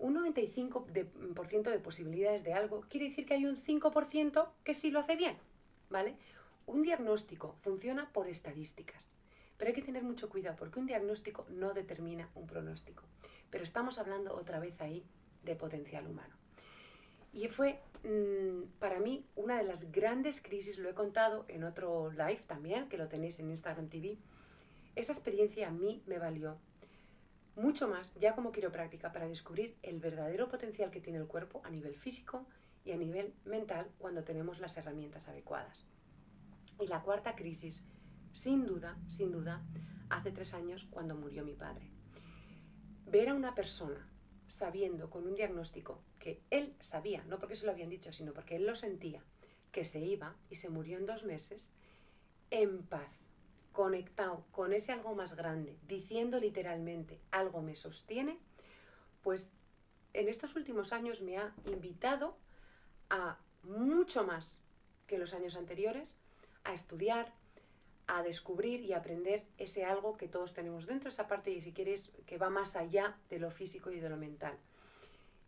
Un 0.00 0.16
95% 0.16 1.70
de, 1.70 1.78
posibilidades 1.78 2.42
de 2.42 2.54
algo 2.54 2.80
quiere 2.88 3.10
decir 3.10 3.24
que 3.24 3.34
hay 3.34 3.46
un 3.46 3.56
5% 3.56 4.48
que 4.64 4.74
sí 4.74 4.90
lo 4.90 4.98
hace 4.98 5.14
bien, 5.14 5.36
¿vale? 5.90 6.16
Un 6.66 6.82
diagnóstico 6.82 7.56
funciona 7.60 8.10
por 8.12 8.28
estadísticas, 8.28 9.12
pero 9.56 9.68
hay 9.68 9.74
que 9.74 9.82
tener 9.82 10.02
mucho 10.02 10.28
cuidado 10.28 10.56
porque 10.56 10.78
un 10.78 10.86
diagnóstico 10.86 11.46
no 11.50 11.74
determina 11.74 12.30
un 12.34 12.46
pronóstico. 12.46 13.04
Pero 13.50 13.64
estamos 13.64 13.98
hablando 13.98 14.34
otra 14.34 14.58
vez 14.58 14.80
ahí 14.80 15.04
de 15.42 15.56
potencial 15.56 16.06
humano. 16.06 16.34
Y 17.32 17.48
fue 17.48 17.80
mm, 18.04 18.78
para 18.78 19.00
mí 19.00 19.26
una 19.34 19.58
de 19.58 19.64
las 19.64 19.90
grandes 19.92 20.40
crisis, 20.40 20.78
lo 20.78 20.88
he 20.88 20.94
contado 20.94 21.44
en 21.48 21.64
otro 21.64 22.10
live 22.10 22.42
también, 22.46 22.88
que 22.88 22.96
lo 22.96 23.08
tenéis 23.08 23.38
en 23.40 23.50
Instagram 23.50 23.88
TV. 23.88 24.18
Esa 24.94 25.12
experiencia 25.12 25.68
a 25.68 25.72
mí 25.72 26.02
me 26.06 26.18
valió 26.18 26.58
mucho 27.56 27.88
más 27.88 28.14
ya 28.14 28.34
como 28.34 28.52
quiropráctica 28.52 29.12
para 29.12 29.28
descubrir 29.28 29.76
el 29.82 30.00
verdadero 30.00 30.48
potencial 30.48 30.90
que 30.90 31.00
tiene 31.00 31.18
el 31.18 31.26
cuerpo 31.26 31.60
a 31.64 31.70
nivel 31.70 31.96
físico 31.96 32.46
y 32.84 32.92
a 32.92 32.96
nivel 32.96 33.34
mental 33.44 33.90
cuando 33.98 34.24
tenemos 34.24 34.60
las 34.60 34.76
herramientas 34.76 35.28
adecuadas. 35.28 35.88
Y 36.80 36.86
la 36.86 37.02
cuarta 37.02 37.34
crisis, 37.34 37.84
sin 38.32 38.66
duda, 38.66 38.98
sin 39.08 39.30
duda, 39.30 39.62
hace 40.10 40.32
tres 40.32 40.54
años 40.54 40.86
cuando 40.90 41.14
murió 41.14 41.44
mi 41.44 41.54
padre. 41.54 41.90
Ver 43.06 43.28
a 43.28 43.34
una 43.34 43.54
persona 43.54 44.08
sabiendo 44.46 45.10
con 45.10 45.26
un 45.26 45.34
diagnóstico 45.34 46.02
que 46.18 46.42
él 46.50 46.74
sabía, 46.80 47.24
no 47.24 47.38
porque 47.38 47.56
se 47.56 47.66
lo 47.66 47.72
habían 47.72 47.90
dicho, 47.90 48.12
sino 48.12 48.32
porque 48.32 48.56
él 48.56 48.66
lo 48.66 48.74
sentía, 48.74 49.22
que 49.72 49.84
se 49.84 50.00
iba 50.00 50.36
y 50.50 50.56
se 50.56 50.68
murió 50.68 50.98
en 50.98 51.06
dos 51.06 51.24
meses, 51.24 51.72
en 52.50 52.82
paz, 52.82 53.18
conectado 53.72 54.44
con 54.52 54.72
ese 54.72 54.92
algo 54.92 55.14
más 55.14 55.34
grande, 55.34 55.76
diciendo 55.88 56.38
literalmente 56.38 57.20
algo 57.30 57.62
me 57.62 57.74
sostiene, 57.74 58.38
pues 59.22 59.54
en 60.12 60.28
estos 60.28 60.54
últimos 60.54 60.92
años 60.92 61.22
me 61.22 61.38
ha 61.38 61.52
invitado 61.66 62.36
a 63.10 63.38
mucho 63.62 64.24
más 64.24 64.62
que 65.06 65.18
los 65.18 65.34
años 65.34 65.56
anteriores, 65.56 66.20
a 66.64 66.72
estudiar, 66.72 67.32
a 68.06 68.22
descubrir 68.22 68.80
y 68.80 68.92
aprender 68.92 69.44
ese 69.58 69.84
algo 69.84 70.16
que 70.16 70.28
todos 70.28 70.52
tenemos 70.52 70.86
dentro, 70.86 71.08
esa 71.08 71.26
parte, 71.26 71.50
y 71.50 71.60
si 71.60 71.72
quieres, 71.72 72.10
que 72.26 72.38
va 72.38 72.50
más 72.50 72.76
allá 72.76 73.16
de 73.30 73.38
lo 73.38 73.50
físico 73.50 73.90
y 73.90 74.00
de 74.00 74.08
lo 74.08 74.16
mental. 74.16 74.58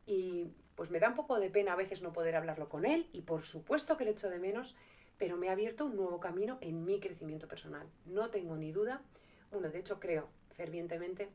Y 0.07 0.53
pues 0.75 0.91
me 0.91 1.01
da 1.01 1.09
un 1.09 1.15
poco 1.15 1.39
de 1.41 1.51
pena 1.51 1.73
a 1.73 1.77
veces 1.77 2.03
no 2.03 2.13
poder 2.13 2.37
hablarlo 2.37 2.69
con 2.69 2.85
él, 2.85 3.09
y 3.13 3.23
por 3.23 3.43
supuesto 3.43 3.97
que 3.97 4.05
le 4.05 4.13
echo 4.13 4.31
de 4.31 4.39
menos, 4.39 4.77
pero 5.19 5.37
me 5.37 5.49
ha 5.49 5.53
abierto 5.53 5.87
un 5.87 5.97
nuevo 5.97 6.21
camino 6.21 6.59
en 6.61 6.85
mi 6.85 7.01
crecimiento 7.01 7.49
personal. 7.49 7.89
No 8.05 8.31
tengo 8.31 8.57
ni 8.57 8.73
duda, 8.73 9.03
bueno, 9.51 9.71
de 9.71 9.79
hecho 9.79 9.99
creo 9.99 10.29
fervientemente 10.57 11.29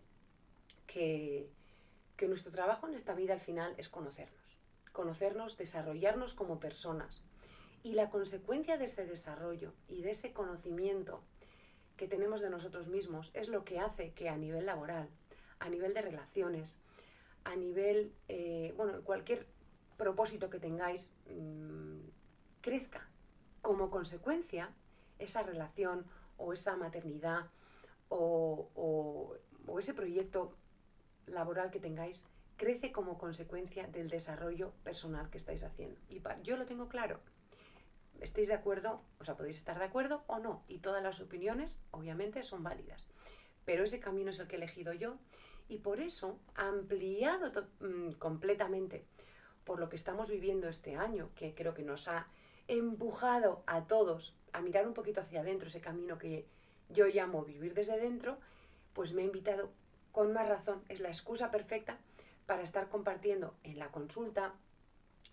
que, 0.88 1.50
que 2.18 2.28
nuestro 2.28 2.52
trabajo 2.52 2.88
en 2.88 2.94
esta 2.94 3.14
vida 3.16 3.34
al 3.34 3.40
final 3.40 3.74
es 3.78 3.90
conocernos, 3.90 4.58
conocernos, 4.92 5.58
desarrollarnos 5.58 6.34
como 6.34 6.60
personas, 6.60 7.24
y 7.84 7.94
la 7.94 8.10
consecuencia 8.10 8.78
de 8.78 8.86
ese 8.86 9.06
desarrollo 9.06 9.74
y 9.88 10.02
de 10.02 10.12
ese 10.12 10.34
conocimiento 10.34 11.24
que 11.98 12.08
tenemos 12.08 12.42
de 12.42 12.50
nosotros 12.50 12.90
mismos 12.90 13.32
es 13.34 13.50
lo 13.50 13.64
que 13.64 13.80
hace 13.80 14.14
que 14.14 14.30
a 14.30 14.38
nivel 14.38 14.66
laboral, 14.66 15.10
a 15.60 15.70
nivel 15.70 15.94
de 15.94 16.02
relaciones, 16.02 16.80
a 17.44 17.56
nivel, 17.56 18.14
eh, 18.28 18.74
bueno, 18.78 19.02
cualquier 19.04 19.48
propósito 19.98 20.50
que 20.50 20.60
tengáis, 20.60 21.12
mm, 21.30 22.00
crezca. 22.62 23.08
Como 23.62 23.92
consecuencia, 23.92 24.70
esa 25.20 25.44
relación 25.44 26.06
o 26.38 26.54
esa 26.54 26.76
maternidad 26.76 27.50
o, 28.10 28.70
o 28.76 29.80
ese 29.80 29.94
proyecto 29.94 30.56
laboral 31.28 31.70
que 31.72 31.80
tengáis 31.80 32.26
crece 32.58 32.92
como 32.92 33.18
consecuencia 33.18 33.88
del 33.88 34.08
desarrollo 34.08 34.72
personal 34.84 35.30
que 35.30 35.38
estáis 35.38 35.64
haciendo. 35.64 36.00
Y 36.10 36.22
yo 36.44 36.58
lo 36.58 36.66
tengo 36.66 36.88
claro, 36.90 37.20
estéis 38.22 38.48
de 38.48 38.54
acuerdo, 38.54 39.04
o 39.20 39.26
sea, 39.26 39.36
podéis 39.36 39.58
estar 39.58 39.78
de 39.78 39.86
acuerdo 39.86 40.24
o 40.28 40.40
no, 40.40 40.64
y 40.68 40.80
todas 40.80 41.04
las 41.04 41.20
opiniones, 41.20 41.82
obviamente, 41.92 42.44
son 42.44 42.64
válidas. 42.64 43.10
Pero 43.66 43.84
ese 43.84 44.00
camino 44.00 44.30
es 44.30 44.40
el 44.40 44.48
que 44.48 44.56
he 44.56 44.58
elegido 44.58 44.94
yo 44.94 45.18
y 45.68 45.80
por 45.80 46.00
eso, 46.00 46.40
ampliado 46.56 47.52
mm, 47.80 48.14
completamente 48.14 49.06
por 49.64 49.80
lo 49.80 49.90
que 49.90 49.96
estamos 49.96 50.30
viviendo 50.30 50.68
este 50.70 50.96
año, 50.96 51.32
que 51.36 51.54
creo 51.54 51.74
que 51.74 51.84
nos 51.84 52.08
ha 52.08 52.28
empujado 52.68 53.64
a 53.68 53.86
todos 53.88 54.36
a 54.54 54.62
mirar 54.62 54.88
un 54.88 54.94
poquito 54.94 55.22
hacia 55.22 55.42
adentro, 55.42 55.68
ese 55.68 55.82
camino 55.82 56.18
que 56.18 56.48
yo 56.90 57.08
llamo 57.08 57.44
vivir 57.44 57.74
desde 57.74 58.00
dentro, 58.00 58.38
pues 58.94 59.14
me 59.14 59.22
ha 59.22 59.26
invitado 59.26 59.72
con 60.12 60.34
más 60.34 60.48
razón, 60.48 60.84
es 60.90 61.00
la 61.00 61.08
excusa 61.08 61.52
perfecta 61.52 62.00
para 62.46 62.64
estar 62.64 62.90
compartiendo 62.90 63.56
en 63.64 63.80
la 63.80 63.92
consulta 63.92 64.54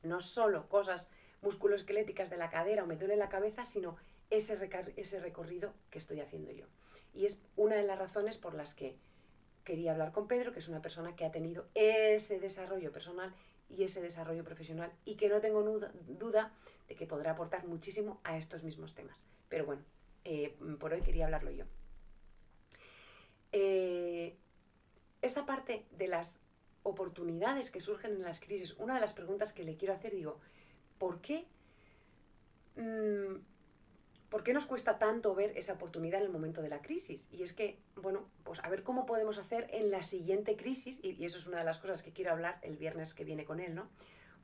no 0.03 0.21
solo 0.21 0.69
cosas 0.69 1.11
musculoesqueléticas 1.43 2.31
de 2.31 2.37
la 2.37 2.51
cadera 2.51 2.85
o 2.85 2.87
me 2.87 2.97
duele 2.97 3.17
la 3.17 3.29
cabeza, 3.29 3.65
sino 3.65 3.97
ese, 4.31 4.59
ese 4.97 5.21
recorrido 5.21 5.73
que 5.91 5.99
estoy 5.99 6.21
haciendo 6.21 6.53
yo. 6.53 6.67
Y 7.15 7.25
es 7.25 7.41
una 7.57 7.77
de 7.77 7.85
las 7.85 7.99
razones 7.99 8.37
por 8.39 8.55
las 8.55 8.75
que 8.75 8.97
quería 9.65 9.93
hablar 9.93 10.13
con 10.13 10.29
Pedro, 10.29 10.53
que 10.53 10.61
es 10.61 10.69
una 10.69 10.83
persona 10.83 11.15
que 11.15 11.25
ha 11.25 11.31
tenido 11.31 11.69
ese 11.75 12.41
desarrollo 12.41 12.93
personal 12.93 13.35
y 13.69 13.85
ese 13.85 14.01
desarrollo 14.01 14.45
profesional 14.45 14.93
y 15.05 15.17
que 15.17 15.29
no 15.29 15.41
tengo 15.41 15.63
duda 15.63 16.55
de 16.89 16.95
que 16.95 17.07
podrá 17.07 17.33
aportar 17.33 17.67
muchísimo 17.67 18.21
a 18.25 18.39
estos 18.39 18.65
mismos 18.65 18.95
temas. 18.95 19.23
Pero 19.49 19.67
bueno, 19.67 19.83
eh, 20.25 20.57
por 20.79 20.93
hoy 20.93 21.03
quería 21.03 21.27
hablarlo 21.27 21.51
yo. 21.51 21.65
Eh, 23.53 24.37
esa 25.21 25.47
parte 25.47 25.87
de 25.91 26.09
las 26.09 26.41
oportunidades 26.83 27.71
que 27.71 27.81
surgen 27.81 28.13
en 28.13 28.23
las 28.23 28.41
crisis, 28.41 28.75
una 28.79 28.95
de 28.95 29.01
las 29.01 29.13
preguntas 29.13 29.53
que 29.53 29.65
le 29.65 29.77
quiero 29.77 29.95
hacer, 29.95 30.15
digo, 30.15 30.41
¿por 30.99 31.21
qué, 31.21 31.47
mm, 32.77 33.37
¿por 34.29 34.43
qué 34.43 34.53
nos 34.53 34.67
cuesta 34.67 34.99
tanto 34.99 35.35
ver 35.35 35.57
esa 35.57 35.75
oportunidad 35.75 36.21
en 36.21 36.27
el 36.27 36.33
momento 36.33 36.63
de 36.63 36.69
la 36.69 36.83
crisis? 36.83 37.29
Y 37.33 37.43
es 37.43 37.53
que, 37.53 37.79
bueno, 37.97 38.29
pues 38.45 38.61
a 38.63 38.69
ver 38.69 38.83
cómo 38.83 39.07
podemos 39.07 39.39
hacer 39.39 39.69
en 39.73 39.91
la 39.91 40.03
siguiente 40.03 40.57
crisis, 40.57 41.01
y, 41.03 41.25
eso 41.25 41.39
es 41.39 41.47
una 41.47 41.59
de 41.59 41.65
las 41.65 41.79
cosas 41.79 42.03
que 42.03 42.13
quiero 42.13 42.33
hablar 42.33 42.59
el 42.63 42.77
viernes 42.77 43.15
que 43.15 43.25
viene 43.25 43.45
con 43.45 43.61
él, 43.61 43.75
¿no? 43.75 43.89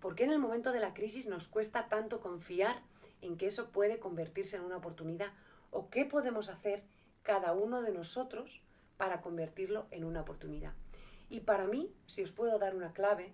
¿Por 0.00 0.14
qué 0.14 0.24
en 0.24 0.32
el 0.32 0.38
momento 0.38 0.72
de 0.72 0.80
la 0.80 0.94
crisis 0.94 1.26
nos 1.26 1.48
cuesta 1.48 1.88
tanto 1.88 2.20
confiar 2.20 2.82
en 3.22 3.36
que 3.36 3.46
eso 3.46 3.70
puede 3.70 3.98
convertirse 3.98 4.56
en 4.56 4.62
una 4.62 4.76
oportunidad? 4.76 5.32
¿O 5.70 5.88
qué 5.88 6.04
podemos 6.04 6.50
hacer 6.50 6.84
cada 7.22 7.52
uno 7.52 7.82
de 7.82 7.90
nosotros 7.90 8.62
para 8.96 9.22
convertirlo 9.22 9.86
en 9.90 10.04
una 10.04 10.20
oportunidad? 10.20 10.74
Y 11.30 11.40
para 11.40 11.66
mí, 11.66 11.92
si 12.06 12.22
os 12.22 12.32
puedo 12.32 12.58
dar 12.58 12.76
una 12.76 12.92
clave, 12.92 13.32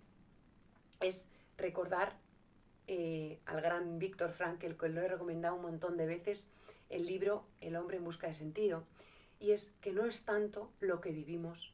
es 1.01 1.29
recordar 1.57 2.17
eh, 2.93 3.39
al 3.47 3.61
gran 3.61 4.01
Víctor 4.01 4.33
Frankl, 4.33 4.73
que 4.73 4.89
lo 4.89 5.01
he 5.01 5.07
recomendado 5.07 5.55
un 5.55 5.63
montón 5.63 5.97
de 5.97 6.07
veces, 6.07 6.51
el 6.89 7.07
libro 7.07 7.47
El 7.61 7.77
hombre 7.77 7.99
en 7.99 8.05
busca 8.05 8.27
de 8.27 8.33
sentido. 8.33 8.83
Y 9.39 9.53
es 9.53 9.73
que 9.81 9.93
no 9.93 10.07
es 10.07 10.25
tanto 10.25 10.73
lo 10.81 11.01
que 11.01 11.13
vivimos, 11.13 11.73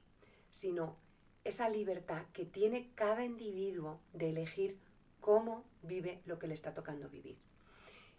sino 0.50 0.98
esa 1.42 1.70
libertad 1.70 2.26
que 2.34 2.44
tiene 2.44 2.90
cada 2.94 3.24
individuo 3.24 3.98
de 4.12 4.28
elegir 4.28 4.76
cómo 5.22 5.64
vive 5.80 6.20
lo 6.26 6.38
que 6.38 6.48
le 6.48 6.52
está 6.54 6.74
tocando 6.74 7.08
vivir. 7.08 7.38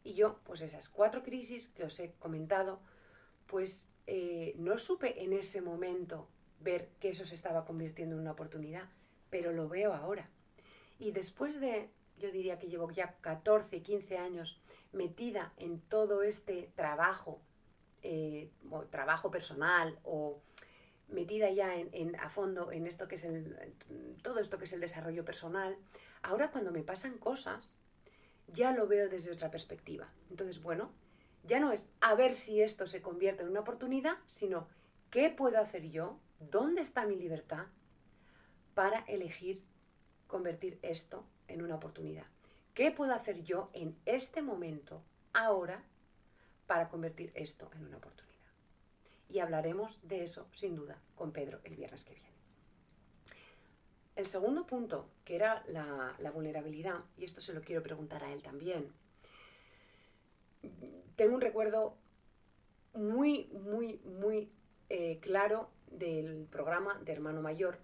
Y 0.03 0.15
yo, 0.15 0.39
pues 0.43 0.63
esas 0.63 0.89
cuatro 0.89 1.21
crisis 1.21 1.69
que 1.69 1.83
os 1.83 1.99
he 1.99 2.13
comentado, 2.13 2.79
pues 3.45 3.91
eh, 4.07 4.55
no 4.57 4.79
supe 4.79 5.23
en 5.23 5.33
ese 5.33 5.61
momento 5.61 6.27
ver 6.61 6.89
que 6.99 7.09
eso 7.09 7.27
se 7.27 7.35
estaba 7.35 7.63
convirtiendo 7.63 8.15
en 8.15 8.21
una 8.21 8.31
oportunidad, 8.31 8.89
pero 9.29 9.51
lo 9.51 9.69
veo 9.69 9.93
ahora. 9.93 10.31
Y 10.97 11.11
después 11.11 11.59
de, 11.59 11.91
yo 12.17 12.31
diría 12.31 12.57
que 12.57 12.67
llevo 12.67 12.89
ya 12.91 13.15
14, 13.21 13.81
15 13.81 14.17
años 14.17 14.59
metida 14.91 15.53
en 15.57 15.79
todo 15.81 16.23
este 16.23 16.71
trabajo, 16.75 17.41
eh, 18.01 18.51
trabajo 18.89 19.31
personal 19.31 19.99
o 20.03 20.41
metida 21.07 21.49
ya 21.51 21.75
en, 21.75 22.15
a 22.19 22.29
fondo 22.29 22.71
en 22.71 22.87
esto 22.87 23.07
que 23.07 23.15
es 23.15 23.23
el, 23.23 23.55
todo 24.21 24.39
esto 24.39 24.57
que 24.57 24.65
es 24.65 24.73
el 24.73 24.81
desarrollo 24.81 25.23
personal, 25.23 25.77
ahora 26.21 26.51
cuando 26.51 26.71
me 26.71 26.83
pasan 26.83 27.17
cosas, 27.17 27.75
ya 28.47 28.71
lo 28.71 28.87
veo 28.87 29.09
desde 29.09 29.31
otra 29.31 29.51
perspectiva. 29.51 30.09
Entonces, 30.29 30.61
bueno, 30.61 30.91
ya 31.43 31.59
no 31.59 31.71
es 31.71 31.91
a 32.01 32.15
ver 32.15 32.33
si 32.33 32.61
esto 32.61 32.87
se 32.87 33.01
convierte 33.01 33.43
en 33.43 33.49
una 33.49 33.61
oportunidad, 33.61 34.17
sino 34.25 34.67
qué 35.11 35.29
puedo 35.29 35.59
hacer 35.59 35.89
yo, 35.89 36.19
dónde 36.39 36.81
está 36.81 37.05
mi 37.05 37.15
libertad 37.15 37.67
para 38.73 38.99
elegir 39.01 39.63
convertir 40.27 40.77
esto 40.81 41.25
en 41.47 41.61
una 41.61 41.75
oportunidad. 41.75 42.25
¿Qué 42.73 42.91
puedo 42.91 43.13
hacer 43.13 43.43
yo 43.43 43.69
en 43.73 43.97
este 44.05 44.41
momento, 44.41 45.01
ahora, 45.33 45.83
para 46.67 46.89
convertir 46.89 47.31
esto 47.33 47.71
en 47.75 47.85
una 47.85 47.97
oportunidad? 47.97 48.27
Y 49.29 49.39
hablaremos 49.39 49.99
de 50.07 50.23
eso, 50.23 50.47
sin 50.53 50.75
duda, 50.75 51.01
con 51.15 51.31
Pedro 51.31 51.59
el 51.63 51.75
viernes 51.75 52.03
que 52.03 52.13
viene. 52.13 52.27
El 54.15 54.25
segundo 54.25 54.65
punto, 54.65 55.09
que 55.25 55.35
era 55.35 55.63
la, 55.67 56.31
vulnerabilidad, 56.31 57.03
y 57.17 57.25
esto 57.25 57.41
se 57.41 57.53
lo 57.53 57.61
quiero 57.61 57.83
preguntar 57.83 58.23
a 58.23 58.31
él 58.31 58.41
también, 58.41 58.91
tengo 61.15 61.35
un 61.35 61.41
recuerdo 61.41 61.95
muy, 62.93 63.45
muy, 63.53 63.99
muy 64.05 64.51
eh, 64.89 65.19
claro 65.19 65.69
del 65.91 66.47
programa 66.49 66.99
de 67.03 67.11
Hermano 67.11 67.41
Mayor 67.41 67.79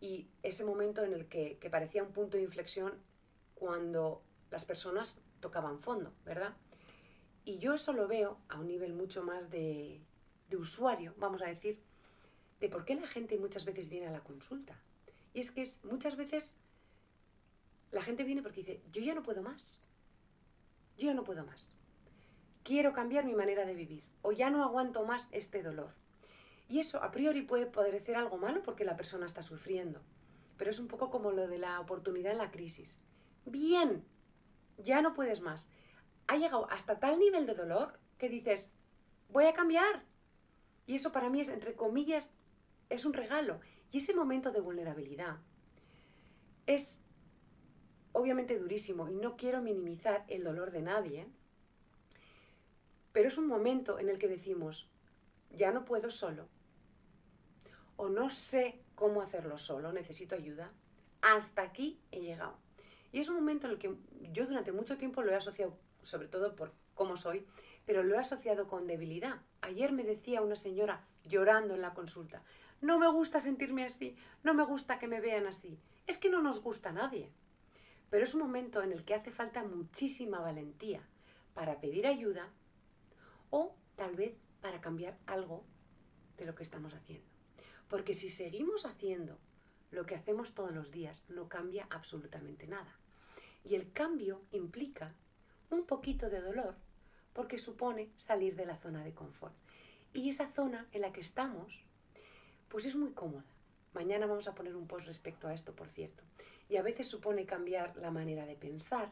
y 0.00 0.28
ese 0.42 0.64
momento 0.64 1.04
en 1.04 1.12
el 1.12 1.26
que, 1.26 1.58
que, 1.58 1.70
parecía 1.70 2.02
un 2.02 2.12
punto 2.12 2.36
de 2.36 2.42
inflexión 2.42 2.92
cuando 3.54 4.22
las 4.50 4.64
personas 4.64 5.20
tocaban 5.40 5.78
fondo, 5.78 6.12
¿verdad? 6.24 6.54
Y 7.44 7.58
yo 7.58 7.74
eso 7.74 7.92
lo 7.92 8.08
veo 8.08 8.38
a 8.48 8.58
un 8.58 8.66
nivel 8.66 8.92
mucho 8.92 9.22
más 9.22 9.50
de, 9.50 10.00
de 10.50 10.56
usuario, 10.56 11.14
vamos 11.16 11.42
a 11.42 11.46
decir, 11.46 11.80
de 12.60 12.68
por 12.68 12.84
qué 12.84 12.94
la 12.94 13.06
gente 13.06 13.38
muchas 13.38 13.64
veces 13.64 13.88
viene 13.88 14.06
a 14.06 14.10
la 14.10 14.20
consulta. 14.20 14.78
Y 15.34 15.40
es 15.40 15.50
que 15.50 15.62
es, 15.62 15.84
muchas 15.84 16.16
veces 16.16 16.58
la 17.90 18.02
gente 18.02 18.24
viene 18.24 18.42
porque 18.42 18.62
dice, 18.62 18.82
yo 18.92 19.02
ya 19.02 19.14
no 19.14 19.22
puedo 19.22 19.42
más, 19.42 19.88
yo 20.96 21.06
ya 21.06 21.14
no 21.14 21.24
puedo 21.24 21.44
más, 21.44 21.74
quiero 22.62 22.92
cambiar 22.92 23.24
mi 23.24 23.34
manera 23.34 23.64
de 23.64 23.74
vivir 23.74 24.02
o 24.22 24.32
ya 24.32 24.50
no 24.50 24.64
aguanto 24.64 25.04
más 25.04 25.28
este 25.30 25.62
dolor. 25.62 25.94
Y 26.68 26.80
eso 26.80 27.02
a 27.02 27.10
priori 27.10 27.42
puede 27.42 27.66
parecer 27.66 28.16
algo 28.16 28.38
malo 28.38 28.62
porque 28.62 28.84
la 28.84 28.96
persona 28.96 29.26
está 29.26 29.42
sufriendo, 29.42 30.00
pero 30.56 30.70
es 30.70 30.78
un 30.78 30.88
poco 30.88 31.10
como 31.10 31.30
lo 31.30 31.46
de 31.46 31.58
la 31.58 31.78
oportunidad 31.80 32.32
en 32.32 32.38
la 32.38 32.50
crisis. 32.50 32.98
Bien, 33.44 34.04
ya 34.78 35.00
no 35.00 35.14
puedes 35.14 35.40
más. 35.40 35.68
Ha 36.26 36.36
llegado 36.36 36.68
hasta 36.70 36.98
tal 36.98 37.18
nivel 37.18 37.46
de 37.46 37.54
dolor 37.54 37.98
que 38.18 38.28
dices, 38.28 38.72
voy 39.28 39.44
a 39.44 39.54
cambiar, 39.54 40.04
y 40.86 40.94
eso 40.94 41.12
para 41.12 41.30
mí 41.30 41.40
es, 41.40 41.48
entre 41.48 41.74
comillas, 41.74 42.34
es 42.88 43.04
un 43.04 43.12
regalo. 43.12 43.60
Y 43.92 43.98
ese 43.98 44.14
momento 44.14 44.50
de 44.50 44.60
vulnerabilidad 44.60 45.38
es 46.66 47.02
obviamente 48.12 48.58
durísimo 48.58 49.08
y 49.08 49.14
no 49.14 49.36
quiero 49.36 49.60
minimizar 49.62 50.24
el 50.28 50.42
dolor 50.42 50.70
de 50.70 50.82
nadie, 50.82 51.28
pero 53.12 53.28
es 53.28 53.38
un 53.38 53.46
momento 53.46 53.98
en 53.98 54.08
el 54.08 54.18
que 54.18 54.28
decimos, 54.28 54.90
ya 55.50 55.70
no 55.70 55.84
puedo 55.84 56.10
solo, 56.10 56.48
o 57.96 58.08
no 58.08 58.30
sé 58.30 58.80
cómo 58.94 59.22
hacerlo 59.22 59.58
solo, 59.58 59.92
necesito 59.92 60.34
ayuda, 60.34 60.72
hasta 61.20 61.62
aquí 61.62 62.00
he 62.10 62.20
llegado. 62.20 62.56
Y 63.12 63.20
es 63.20 63.28
un 63.28 63.36
momento 63.36 63.66
en 63.66 63.72
el 63.72 63.78
que 63.78 63.94
yo 64.32 64.46
durante 64.46 64.72
mucho 64.72 64.96
tiempo 64.98 65.22
lo 65.22 65.32
he 65.32 65.36
asociado, 65.36 65.78
sobre 66.02 66.28
todo 66.28 66.54
por 66.54 66.72
cómo 66.94 67.16
soy, 67.16 67.46
pero 67.84 68.02
lo 68.02 68.14
he 68.14 68.18
asociado 68.18 68.66
con 68.66 68.86
debilidad. 68.86 69.40
Ayer 69.60 69.92
me 69.92 70.04
decía 70.04 70.42
una 70.42 70.56
señora 70.56 71.04
llorando 71.24 71.74
en 71.74 71.82
la 71.82 71.94
consulta, 71.94 72.42
no 72.80 72.98
me 72.98 73.08
gusta 73.08 73.40
sentirme 73.40 73.84
así, 73.84 74.16
no 74.42 74.54
me 74.54 74.64
gusta 74.64 74.98
que 74.98 75.08
me 75.08 75.20
vean 75.20 75.46
así. 75.46 75.78
Es 76.06 76.18
que 76.18 76.30
no 76.30 76.42
nos 76.42 76.60
gusta 76.60 76.90
a 76.90 76.92
nadie. 76.92 77.30
Pero 78.10 78.24
es 78.24 78.34
un 78.34 78.42
momento 78.42 78.82
en 78.82 78.92
el 78.92 79.04
que 79.04 79.14
hace 79.14 79.30
falta 79.30 79.64
muchísima 79.64 80.40
valentía 80.40 81.00
para 81.54 81.80
pedir 81.80 82.06
ayuda 82.06 82.50
o 83.50 83.74
tal 83.96 84.14
vez 84.14 84.36
para 84.60 84.80
cambiar 84.80 85.18
algo 85.26 85.64
de 86.36 86.44
lo 86.44 86.54
que 86.54 86.62
estamos 86.62 86.92
haciendo. 86.94 87.35
Porque 87.88 88.14
si 88.14 88.30
seguimos 88.30 88.86
haciendo 88.86 89.38
lo 89.90 90.06
que 90.06 90.14
hacemos 90.14 90.54
todos 90.54 90.72
los 90.72 90.90
días, 90.90 91.24
no 91.28 91.48
cambia 91.48 91.86
absolutamente 91.90 92.66
nada. 92.66 92.98
Y 93.64 93.74
el 93.74 93.92
cambio 93.92 94.42
implica 94.52 95.14
un 95.70 95.86
poquito 95.86 96.30
de 96.30 96.40
dolor 96.40 96.76
porque 97.32 97.58
supone 97.58 98.10
salir 98.16 98.56
de 98.56 98.66
la 98.66 98.76
zona 98.76 99.04
de 99.04 99.12
confort. 99.12 99.54
Y 100.14 100.30
esa 100.30 100.48
zona 100.48 100.88
en 100.92 101.02
la 101.02 101.12
que 101.12 101.20
estamos, 101.20 101.84
pues 102.68 102.86
es 102.86 102.96
muy 102.96 103.12
cómoda. 103.12 103.44
Mañana 103.92 104.26
vamos 104.26 104.48
a 104.48 104.54
poner 104.54 104.74
un 104.74 104.86
post 104.86 105.06
respecto 105.06 105.46
a 105.46 105.54
esto, 105.54 105.74
por 105.74 105.88
cierto. 105.88 106.22
Y 106.68 106.76
a 106.76 106.82
veces 106.82 107.06
supone 107.06 107.44
cambiar 107.44 107.96
la 107.96 108.10
manera 108.10 108.46
de 108.46 108.56
pensar, 108.56 109.10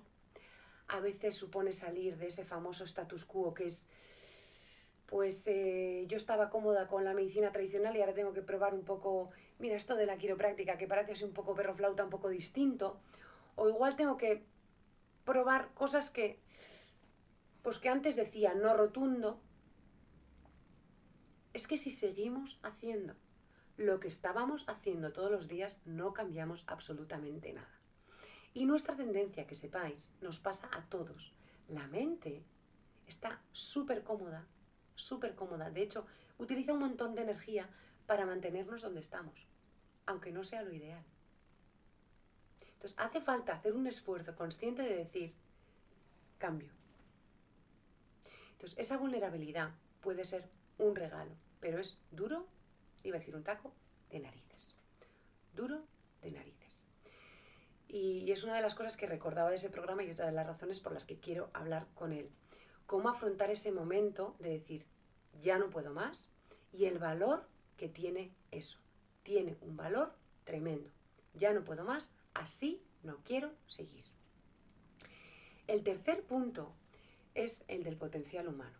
a 0.88 1.00
veces 1.00 1.34
supone 1.34 1.72
salir 1.72 2.16
de 2.16 2.28
ese 2.28 2.44
famoso 2.44 2.84
status 2.84 3.24
quo 3.24 3.54
que 3.54 3.66
es, 3.66 3.86
pues 5.06 5.46
eh, 5.46 6.04
yo 6.08 6.16
estaba 6.16 6.50
cómoda 6.50 6.88
con 6.88 7.04
la 7.04 7.14
medicina 7.14 7.52
tradicional 7.52 7.96
y 7.96 8.00
ahora 8.00 8.14
tengo 8.14 8.32
que 8.32 8.42
probar 8.42 8.74
un 8.74 8.84
poco, 8.84 9.30
mira, 9.58 9.76
esto 9.76 9.96
de 9.96 10.06
la 10.06 10.16
quiropráctica 10.16 10.78
que 10.78 10.86
parece 10.86 11.12
así 11.12 11.24
un 11.24 11.32
poco 11.32 11.54
perro 11.54 11.74
flauta, 11.74 12.04
un 12.04 12.10
poco 12.10 12.28
distinto, 12.28 13.00
o 13.56 13.68
igual 13.68 13.96
tengo 13.96 14.16
que 14.16 14.42
probar 15.24 15.72
cosas 15.74 16.10
que 16.10 16.38
pues 17.62 17.78
que 17.78 17.88
antes 17.88 18.14
decía 18.14 18.54
no 18.54 18.76
rotundo, 18.76 19.40
es 21.54 21.66
que 21.66 21.78
si 21.78 21.90
seguimos 21.90 22.60
haciendo 22.62 23.14
lo 23.78 24.00
que 24.00 24.08
estábamos 24.08 24.68
haciendo 24.68 25.12
todos 25.12 25.30
los 25.30 25.48
días, 25.48 25.80
no 25.86 26.12
cambiamos 26.12 26.64
absolutamente 26.66 27.54
nada. 27.54 27.80
Y 28.52 28.66
nuestra 28.66 28.94
tendencia, 28.94 29.46
que 29.46 29.54
sepáis, 29.54 30.12
nos 30.20 30.40
pasa 30.40 30.68
a 30.72 30.82
todos. 30.90 31.34
La 31.68 31.86
mente 31.88 32.44
está 33.06 33.40
súper 33.52 34.02
cómoda, 34.02 34.46
súper 34.94 35.34
cómoda. 35.34 35.70
De 35.70 35.82
hecho, 35.82 36.06
utiliza 36.38 36.72
un 36.72 36.80
montón 36.80 37.14
de 37.14 37.22
energía 37.22 37.68
para 38.06 38.26
mantenernos 38.26 38.82
donde 38.82 39.00
estamos, 39.00 39.46
aunque 40.06 40.32
no 40.32 40.44
sea 40.44 40.62
lo 40.62 40.72
ideal. 40.72 41.04
Entonces, 42.74 42.98
hace 42.98 43.20
falta 43.20 43.54
hacer 43.54 43.72
un 43.72 43.86
esfuerzo 43.86 44.34
consciente 44.34 44.82
de 44.82 44.96
decir, 44.96 45.34
cambio, 46.38 46.70
entonces, 48.64 48.78
esa 48.78 48.96
vulnerabilidad 48.96 49.72
puede 50.00 50.24
ser 50.24 50.48
un 50.78 50.96
regalo, 50.96 51.32
pero 51.60 51.78
es 51.78 51.98
duro, 52.10 52.46
iba 53.02 53.16
a 53.16 53.18
decir 53.18 53.36
un 53.36 53.44
taco, 53.44 53.74
de 54.10 54.20
narices. 54.20 54.74
Duro 55.54 55.84
de 56.22 56.30
narices. 56.30 56.86
Y 57.88 58.32
es 58.32 58.42
una 58.42 58.54
de 58.54 58.62
las 58.62 58.74
cosas 58.74 58.96
que 58.96 59.06
recordaba 59.06 59.50
de 59.50 59.56
ese 59.56 59.68
programa 59.68 60.02
y 60.02 60.10
otra 60.10 60.24
de 60.24 60.32
las 60.32 60.46
razones 60.46 60.80
por 60.80 60.92
las 60.92 61.04
que 61.04 61.20
quiero 61.20 61.50
hablar 61.52 61.88
con 61.94 62.14
él. 62.14 62.30
Cómo 62.86 63.08
afrontar 63.08 63.50
ese 63.50 63.72
momento 63.72 64.36
de 64.38 64.50
decir, 64.50 64.84
ya 65.42 65.58
no 65.58 65.70
puedo 65.70 65.92
más, 65.92 66.28
y 66.72 66.86
el 66.86 66.98
valor 66.98 67.46
que 67.76 67.88
tiene 67.88 68.32
eso. 68.50 68.78
Tiene 69.22 69.56
un 69.60 69.76
valor 69.76 70.14
tremendo. 70.44 70.90
Ya 71.34 71.52
no 71.52 71.64
puedo 71.64 71.84
más, 71.84 72.14
así 72.34 72.82
no 73.02 73.18
quiero 73.24 73.52
seguir. 73.66 74.04
El 75.66 75.82
tercer 75.82 76.22
punto 76.24 76.72
es 77.34 77.64
el 77.68 77.82
del 77.82 77.96
potencial 77.96 78.48
humano. 78.48 78.76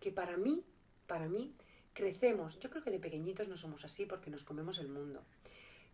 Que 0.00 0.10
para 0.10 0.36
mí, 0.36 0.64
para 1.06 1.28
mí, 1.28 1.54
crecemos, 1.92 2.58
yo 2.58 2.70
creo 2.70 2.82
que 2.82 2.90
de 2.90 2.98
pequeñitos 2.98 3.48
no 3.48 3.56
somos 3.56 3.84
así 3.84 4.06
porque 4.06 4.30
nos 4.30 4.44
comemos 4.44 4.78
el 4.78 4.88
mundo, 4.88 5.22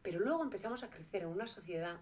pero 0.03 0.19
luego 0.19 0.43
empezamos 0.43 0.83
a 0.83 0.91
crecer 0.91 1.23
en 1.23 1.29
una 1.29 1.47
sociedad 1.47 2.01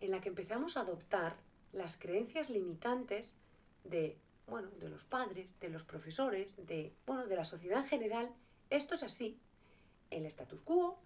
en 0.00 0.10
la 0.10 0.20
que 0.20 0.28
empezamos 0.28 0.76
a 0.76 0.80
adoptar 0.80 1.36
las 1.72 1.96
creencias 1.96 2.50
limitantes 2.50 3.38
de, 3.84 4.18
bueno, 4.46 4.70
de 4.78 4.88
los 4.88 5.04
padres, 5.04 5.48
de 5.60 5.68
los 5.68 5.84
profesores, 5.84 6.56
de, 6.66 6.94
bueno, 7.06 7.26
de 7.26 7.36
la 7.36 7.44
sociedad 7.44 7.80
en 7.80 7.86
general. 7.86 8.34
Esto 8.70 8.94
es 8.94 9.02
así. 9.02 9.38
El 10.10 10.26
status 10.26 10.62
quo, 10.62 10.98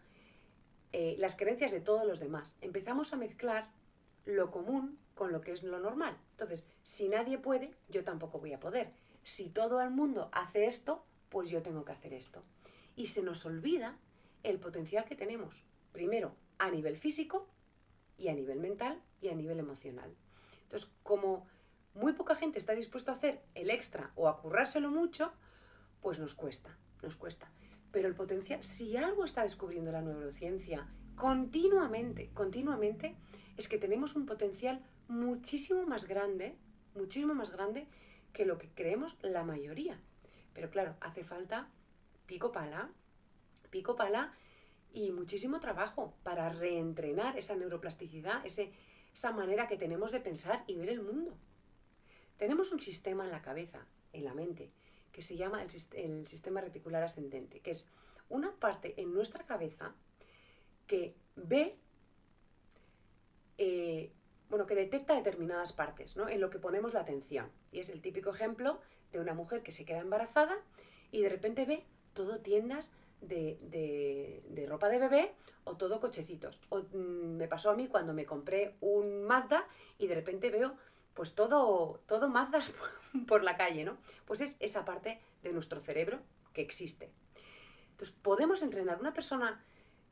eh, 0.92 1.16
las 1.18 1.36
creencias 1.36 1.72
de 1.72 1.80
todos 1.80 2.06
los 2.06 2.20
demás. 2.20 2.56
Empezamos 2.60 3.12
a 3.12 3.16
mezclar 3.16 3.70
lo 4.24 4.50
común 4.50 4.98
con 5.14 5.32
lo 5.32 5.40
que 5.40 5.52
es 5.52 5.62
lo 5.62 5.78
normal. 5.78 6.16
Entonces, 6.32 6.68
si 6.82 7.08
nadie 7.08 7.38
puede, 7.38 7.72
yo 7.88 8.04
tampoco 8.04 8.38
voy 8.38 8.52
a 8.52 8.60
poder. 8.60 8.92
Si 9.22 9.48
todo 9.48 9.80
el 9.80 9.90
mundo 9.90 10.28
hace 10.32 10.66
esto, 10.66 11.04
pues 11.28 11.48
yo 11.48 11.62
tengo 11.62 11.84
que 11.84 11.92
hacer 11.92 12.12
esto. 12.12 12.42
Y 12.96 13.08
se 13.08 13.22
nos 13.22 13.44
olvida 13.46 13.98
el 14.42 14.58
potencial 14.58 15.04
que 15.04 15.16
tenemos, 15.16 15.64
primero 15.92 16.34
a 16.58 16.70
nivel 16.70 16.96
físico 16.96 17.48
y 18.16 18.28
a 18.28 18.34
nivel 18.34 18.60
mental 18.60 19.02
y 19.20 19.28
a 19.28 19.34
nivel 19.34 19.58
emocional. 19.58 20.14
Entonces, 20.62 20.90
como 21.02 21.46
muy 21.96 22.12
poca 22.12 22.34
gente 22.34 22.58
está 22.58 22.74
dispuesta 22.74 23.12
a 23.12 23.14
hacer 23.14 23.42
el 23.54 23.70
extra 23.70 24.12
o 24.14 24.28
a 24.28 24.40
currárselo 24.40 24.90
mucho, 24.90 25.32
pues 26.00 26.18
nos 26.18 26.34
cuesta, 26.34 26.76
nos 27.02 27.16
cuesta. 27.16 27.50
Pero 27.90 28.06
el 28.06 28.14
potencial, 28.14 28.62
si 28.62 28.96
algo 28.96 29.24
está 29.24 29.42
descubriendo 29.42 29.90
la 29.90 30.02
neurociencia 30.02 30.86
continuamente, 31.16 32.30
continuamente, 32.34 33.16
es 33.56 33.68
que 33.68 33.78
tenemos 33.78 34.14
un 34.14 34.26
potencial 34.26 34.84
muchísimo 35.08 35.84
más 35.86 36.06
grande, 36.06 36.56
muchísimo 36.94 37.34
más 37.34 37.50
grande 37.50 37.88
que 38.32 38.44
lo 38.44 38.58
que 38.58 38.68
creemos 38.68 39.16
la 39.22 39.44
mayoría. 39.44 39.98
Pero 40.52 40.70
claro, 40.70 40.96
hace 41.00 41.24
falta 41.24 41.68
pico 42.26 42.52
pala, 42.52 42.90
pico 43.70 43.96
pala 43.96 44.34
y 44.92 45.12
muchísimo 45.12 45.60
trabajo 45.60 46.14
para 46.22 46.50
reentrenar 46.50 47.38
esa 47.38 47.56
neuroplasticidad, 47.56 48.44
esa 48.44 49.32
manera 49.32 49.66
que 49.66 49.78
tenemos 49.78 50.12
de 50.12 50.20
pensar 50.20 50.64
y 50.66 50.76
ver 50.76 50.90
el 50.90 51.00
mundo. 51.00 51.38
Tenemos 52.36 52.72
un 52.72 52.80
sistema 52.80 53.24
en 53.24 53.30
la 53.30 53.42
cabeza, 53.42 53.86
en 54.12 54.24
la 54.24 54.34
mente, 54.34 54.70
que 55.12 55.22
se 55.22 55.36
llama 55.36 55.62
el, 55.62 56.26
sistema 56.26 56.60
reticular 56.60 57.02
ascendente, 57.02 57.60
que 57.60 57.70
es 57.70 57.88
una 58.28 58.54
parte 58.54 59.00
en 59.00 59.14
nuestra 59.14 59.44
cabeza 59.44 59.94
que 60.86 61.14
ve, 61.36 61.78
eh, 63.58 64.12
bueno, 64.50 64.66
que 64.66 64.74
detecta 64.74 65.14
determinadas 65.14 65.72
partes, 65.72 66.16
¿no? 66.16 66.28
En 66.28 66.40
lo 66.40 66.50
que 66.50 66.58
ponemos 66.58 66.92
la 66.92 67.00
atención. 67.00 67.50
Y 67.72 67.78
es 67.78 67.88
el 67.88 68.02
típico 68.02 68.30
ejemplo 68.30 68.80
de 69.12 69.20
una 69.20 69.34
mujer 69.34 69.62
que 69.62 69.72
se 69.72 69.84
queda 69.84 70.00
embarazada 70.00 70.56
y 71.10 71.22
de 71.22 71.28
repente 71.28 71.64
ve 71.64 71.84
todo 72.12 72.40
tiendas 72.40 72.92
de, 73.20 74.66
ropa 74.68 74.88
de 74.88 74.98
bebé 74.98 75.34
o 75.64 75.76
todo 75.76 76.00
cochecitos. 76.00 76.60
O, 76.68 76.80
mm, 76.80 77.36
me 77.36 77.48
pasó 77.48 77.70
a 77.70 77.76
mí 77.76 77.88
cuando 77.88 78.12
me 78.12 78.26
compré 78.26 78.76
un 78.80 79.24
Mazda 79.24 79.66
y 79.98 80.06
de 80.06 80.14
repente 80.14 80.50
veo 80.50 80.76
pues 81.16 81.34
todo, 81.34 82.00
todo 82.06 82.28
Mazdas 82.28 82.72
por 83.26 83.42
la 83.42 83.56
calle, 83.56 83.84
¿no? 83.84 83.96
Pues 84.26 84.40
es 84.42 84.56
esa 84.60 84.84
parte 84.84 85.20
de 85.42 85.52
nuestro 85.52 85.80
cerebro 85.80 86.20
que 86.52 86.60
existe. 86.60 87.10
Entonces, 87.90 88.14
podemos 88.14 88.62
entrenar 88.62 89.00
una 89.00 89.14
persona 89.14 89.64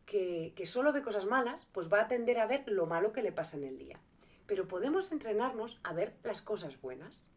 que, 0.06 0.54
que 0.56 0.66
solo 0.66 0.92
ve 0.92 1.02
cosas 1.02 1.26
malas, 1.26 1.68
pues 1.72 1.92
va 1.92 2.00
a 2.00 2.08
tender 2.08 2.38
a 2.38 2.46
ver 2.46 2.64
lo 2.66 2.86
malo 2.86 3.12
que 3.12 3.22
le 3.22 3.30
pasa 3.30 3.58
en 3.58 3.64
el 3.64 3.78
día. 3.78 4.00
Pero 4.46 4.66
podemos 4.66 5.12
entrenarnos 5.12 5.78
a 5.84 5.92
ver 5.92 6.16
las 6.24 6.40
cosas 6.40 6.80
buenas. 6.80 7.28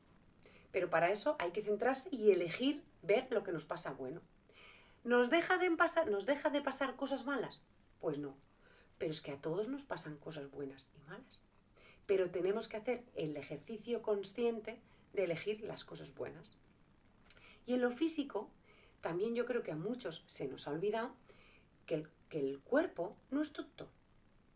Pero 0.72 0.90
para 0.90 1.12
eso 1.12 1.36
hay 1.38 1.52
que 1.52 1.62
centrarse 1.62 2.10
y 2.12 2.32
elegir 2.32 2.84
ver 3.02 3.28
lo 3.32 3.44
que 3.44 3.52
nos 3.52 3.66
pasa 3.66 3.92
bueno. 3.92 4.22
¿Nos 5.04 5.30
deja 5.30 5.58
de 5.58 5.70
pasar, 5.72 6.10
¿nos 6.10 6.26
deja 6.26 6.50
de 6.50 6.62
pasar 6.62 6.96
cosas 6.96 7.26
malas? 7.26 7.62
Pues 8.00 8.18
no. 8.18 8.38
Pero 8.98 9.12
es 9.12 9.22
que 9.22 9.32
a 9.32 9.42
todos 9.42 9.68
nos 9.68 9.84
pasan 9.84 10.18
cosas 10.18 10.50
buenas 10.50 10.90
y 10.96 11.10
malas. 11.10 11.47
Pero 12.08 12.32
tenemos 12.32 12.68
que 12.68 12.78
hacer 12.78 13.04
el 13.16 13.38
ejercicio 13.38 14.02
consciente 14.02 14.80
de 15.14 15.26
elegir 15.26 15.62
las 15.62 15.86
cosas 15.86 16.16
buenas. 16.16 16.58
Y 17.68 17.74
en 17.74 17.82
lo 17.82 17.92
físico, 17.92 18.50
también 19.02 19.36
yo 19.36 19.46
creo 19.46 19.62
que 19.62 19.72
a 19.72 19.76
muchos 19.76 20.24
se 20.26 20.48
nos 20.48 20.68
ha 20.68 20.72
olvidado 20.72 21.12
que 21.86 21.96
el, 21.96 22.08
que 22.30 22.40
el 22.40 22.60
cuerpo 22.60 23.16
no 23.30 23.42
es 23.42 23.52
tonto. 23.52 23.90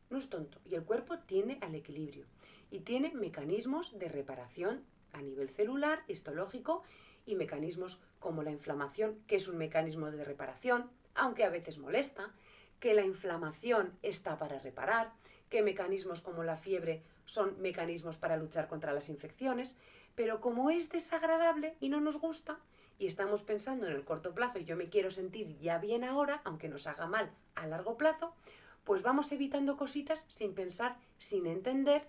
No 0.09 0.17
es 0.17 0.29
tonto. 0.29 0.59
Y 0.65 0.75
el 0.75 0.83
cuerpo 0.83 1.19
tiene 1.19 1.59
al 1.61 1.75
equilibrio. 1.75 2.25
Y 2.71 2.79
tiene 2.79 3.13
mecanismos 3.13 3.97
de 3.99 4.09
reparación 4.09 4.83
a 5.13 5.21
nivel 5.21 5.49
celular, 5.49 6.03
histológico 6.07 6.83
y 7.25 7.35
mecanismos 7.35 7.99
como 8.19 8.43
la 8.43 8.51
inflamación, 8.51 9.19
que 9.27 9.35
es 9.35 9.47
un 9.47 9.57
mecanismo 9.57 10.11
de 10.11 10.23
reparación, 10.23 10.89
aunque 11.15 11.43
a 11.43 11.49
veces 11.49 11.77
molesta, 11.77 12.31
que 12.79 12.93
la 12.93 13.03
inflamación 13.03 13.97
está 14.01 14.37
para 14.37 14.59
reparar, 14.59 15.13
que 15.49 15.61
mecanismos 15.61 16.21
como 16.21 16.43
la 16.43 16.55
fiebre 16.55 17.03
son 17.25 17.59
mecanismos 17.61 18.17
para 18.17 18.37
luchar 18.37 18.67
contra 18.67 18.93
las 18.93 19.09
infecciones, 19.09 19.77
pero 20.15 20.41
como 20.41 20.69
es 20.69 20.89
desagradable 20.89 21.75
y 21.79 21.89
no 21.89 22.01
nos 22.01 22.19
gusta, 22.19 22.59
y 23.01 23.07
estamos 23.07 23.41
pensando 23.41 23.87
en 23.87 23.93
el 23.93 24.05
corto 24.05 24.35
plazo 24.35 24.59
y 24.59 24.63
yo 24.63 24.75
me 24.75 24.89
quiero 24.89 25.09
sentir 25.09 25.57
ya 25.57 25.79
bien 25.79 26.03
ahora, 26.03 26.41
aunque 26.43 26.69
nos 26.69 26.85
haga 26.85 27.07
mal 27.07 27.31
a 27.55 27.65
largo 27.65 27.97
plazo, 27.97 28.35
pues 28.83 29.01
vamos 29.01 29.31
evitando 29.31 29.75
cositas 29.75 30.23
sin 30.27 30.53
pensar, 30.53 30.97
sin 31.17 31.47
entender 31.47 32.07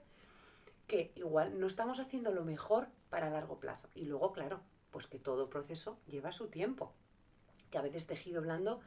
que 0.86 1.10
igual 1.14 1.58
no 1.58 1.66
estamos 1.66 1.98
haciendo 1.98 2.30
lo 2.30 2.44
mejor 2.44 2.88
para 3.08 3.30
largo 3.30 3.58
plazo. 3.58 3.88
Y 3.94 4.04
luego, 4.04 4.32
claro, 4.32 4.60
pues 4.90 5.06
que 5.06 5.18
todo 5.18 5.48
proceso 5.48 5.98
lleva 6.06 6.30
su 6.30 6.48
tiempo. 6.48 6.92
Que 7.70 7.78
a 7.78 7.82
veces 7.82 8.06
tejido 8.06 8.42
blando, 8.42 8.80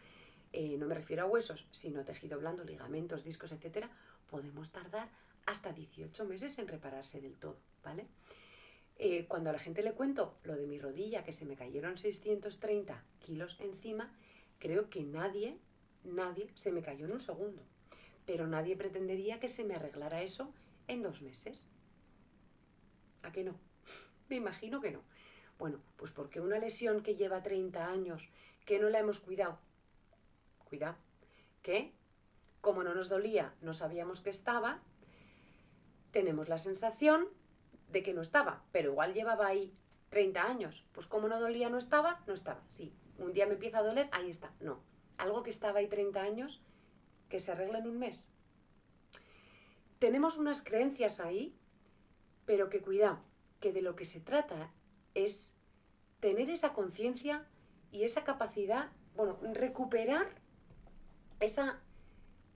eh, 0.54 0.78
no 0.78 0.86
me 0.86 0.94
refiero 0.94 1.24
a 1.24 1.26
huesos, 1.26 1.66
sino 1.72 2.06
tejido 2.06 2.38
blando, 2.38 2.64
ligamentos, 2.64 3.24
discos, 3.24 3.52
etcétera, 3.52 3.90
podemos 4.30 4.72
tardar 4.72 5.10
hasta 5.46 5.74
18 5.74 6.26
meses 6.26 6.58
en 6.60 6.68
repararse 6.68 7.22
del 7.22 7.38
todo, 7.38 7.58
¿vale? 7.84 8.08
Eh, 8.98 9.26
cuando 9.28 9.50
a 9.50 9.54
la 9.54 9.60
gente 9.60 9.84
le 9.84 9.94
cuento 9.94 10.38
lo 10.44 10.56
de 10.56 10.68
mi 10.68 10.80
rodilla, 10.80 11.24
que 11.24 11.34
se 11.34 11.46
me 11.46 11.56
cayeron 11.56 11.98
630 11.98 13.04
kilos 13.20 13.60
encima, 13.60 14.14
creo 14.58 14.90
que 14.90 15.04
nadie, 15.04 15.58
nadie 16.04 16.50
se 16.56 16.72
me 16.72 16.82
cayó 16.82 17.06
en 17.06 17.12
un 17.12 17.20
segundo. 17.20 17.62
Pero 18.26 18.48
nadie 18.48 18.76
pretendería 18.76 19.40
que 19.40 19.50
se 19.50 19.64
me 19.66 19.76
arreglara 19.76 20.22
eso 20.22 20.54
en 20.88 21.04
dos 21.04 21.22
meses. 21.22 21.70
¿A 23.22 23.32
qué 23.32 23.44
no? 23.44 23.60
Me 24.30 24.38
imagino 24.38 24.82
que 24.82 24.92
no. 24.92 25.04
Bueno, 25.60 25.82
pues 25.96 26.12
porque 26.12 26.42
una 26.42 26.60
lesión 26.60 27.02
que 27.02 27.16
lleva 27.16 27.44
30 27.44 27.88
años, 27.88 28.30
que 28.66 28.80
no 28.80 28.90
la 28.90 29.00
hemos 29.00 29.20
cuidado, 29.20 29.60
cuidado, 30.66 30.98
que 31.62 31.94
como 32.62 32.84
no 32.84 32.96
nos 32.96 33.10
dolía, 33.10 33.54
no 33.62 33.74
sabíamos 33.74 34.22
que 34.22 34.32
estaba, 34.32 34.82
tenemos 36.16 36.48
la 36.48 36.58
sensación 36.58 37.28
de 37.92 38.02
que 38.02 38.14
no 38.14 38.22
estaba, 38.22 38.64
pero 38.72 38.92
igual 38.92 39.14
llevaba 39.14 39.48
ahí 39.48 39.76
30 40.12 40.44
años. 40.44 40.86
Pues 40.94 41.08
como 41.08 41.28
no 41.28 41.42
dolía, 41.42 41.70
no 41.70 41.78
estaba, 41.78 42.24
no 42.26 42.34
estaba. 42.34 42.64
Sí, 42.70 42.94
un 43.18 43.34
día 43.34 43.46
me 43.46 43.56
empieza 43.56 43.80
a 43.80 43.84
doler, 43.84 44.08
ahí 44.14 44.30
está. 44.30 44.54
No, 44.62 44.82
algo 45.18 45.44
que 45.44 45.50
estaba 45.50 45.80
ahí 45.80 45.90
30 45.90 46.22
años, 46.22 46.64
que 47.28 47.40
se 47.40 47.52
arregla 47.52 47.80
en 47.80 47.88
un 47.88 48.00
mes. 48.00 48.32
Tenemos 50.00 50.38
unas 50.38 50.62
creencias 50.62 51.20
ahí, 51.20 51.54
pero 52.46 52.70
que 52.70 52.80
cuidado, 52.80 53.20
que 53.60 53.74
de 53.74 53.82
lo 53.82 53.98
que 53.98 54.06
se 54.06 54.22
trata 54.22 54.72
es 55.16 55.52
tener 56.22 56.50
esa 56.50 56.72
conciencia 56.72 57.46
y 57.92 58.06
esa 58.06 58.24
capacidad, 58.24 58.90
bueno, 59.18 59.38
recuperar 59.54 60.28
esa 61.42 61.82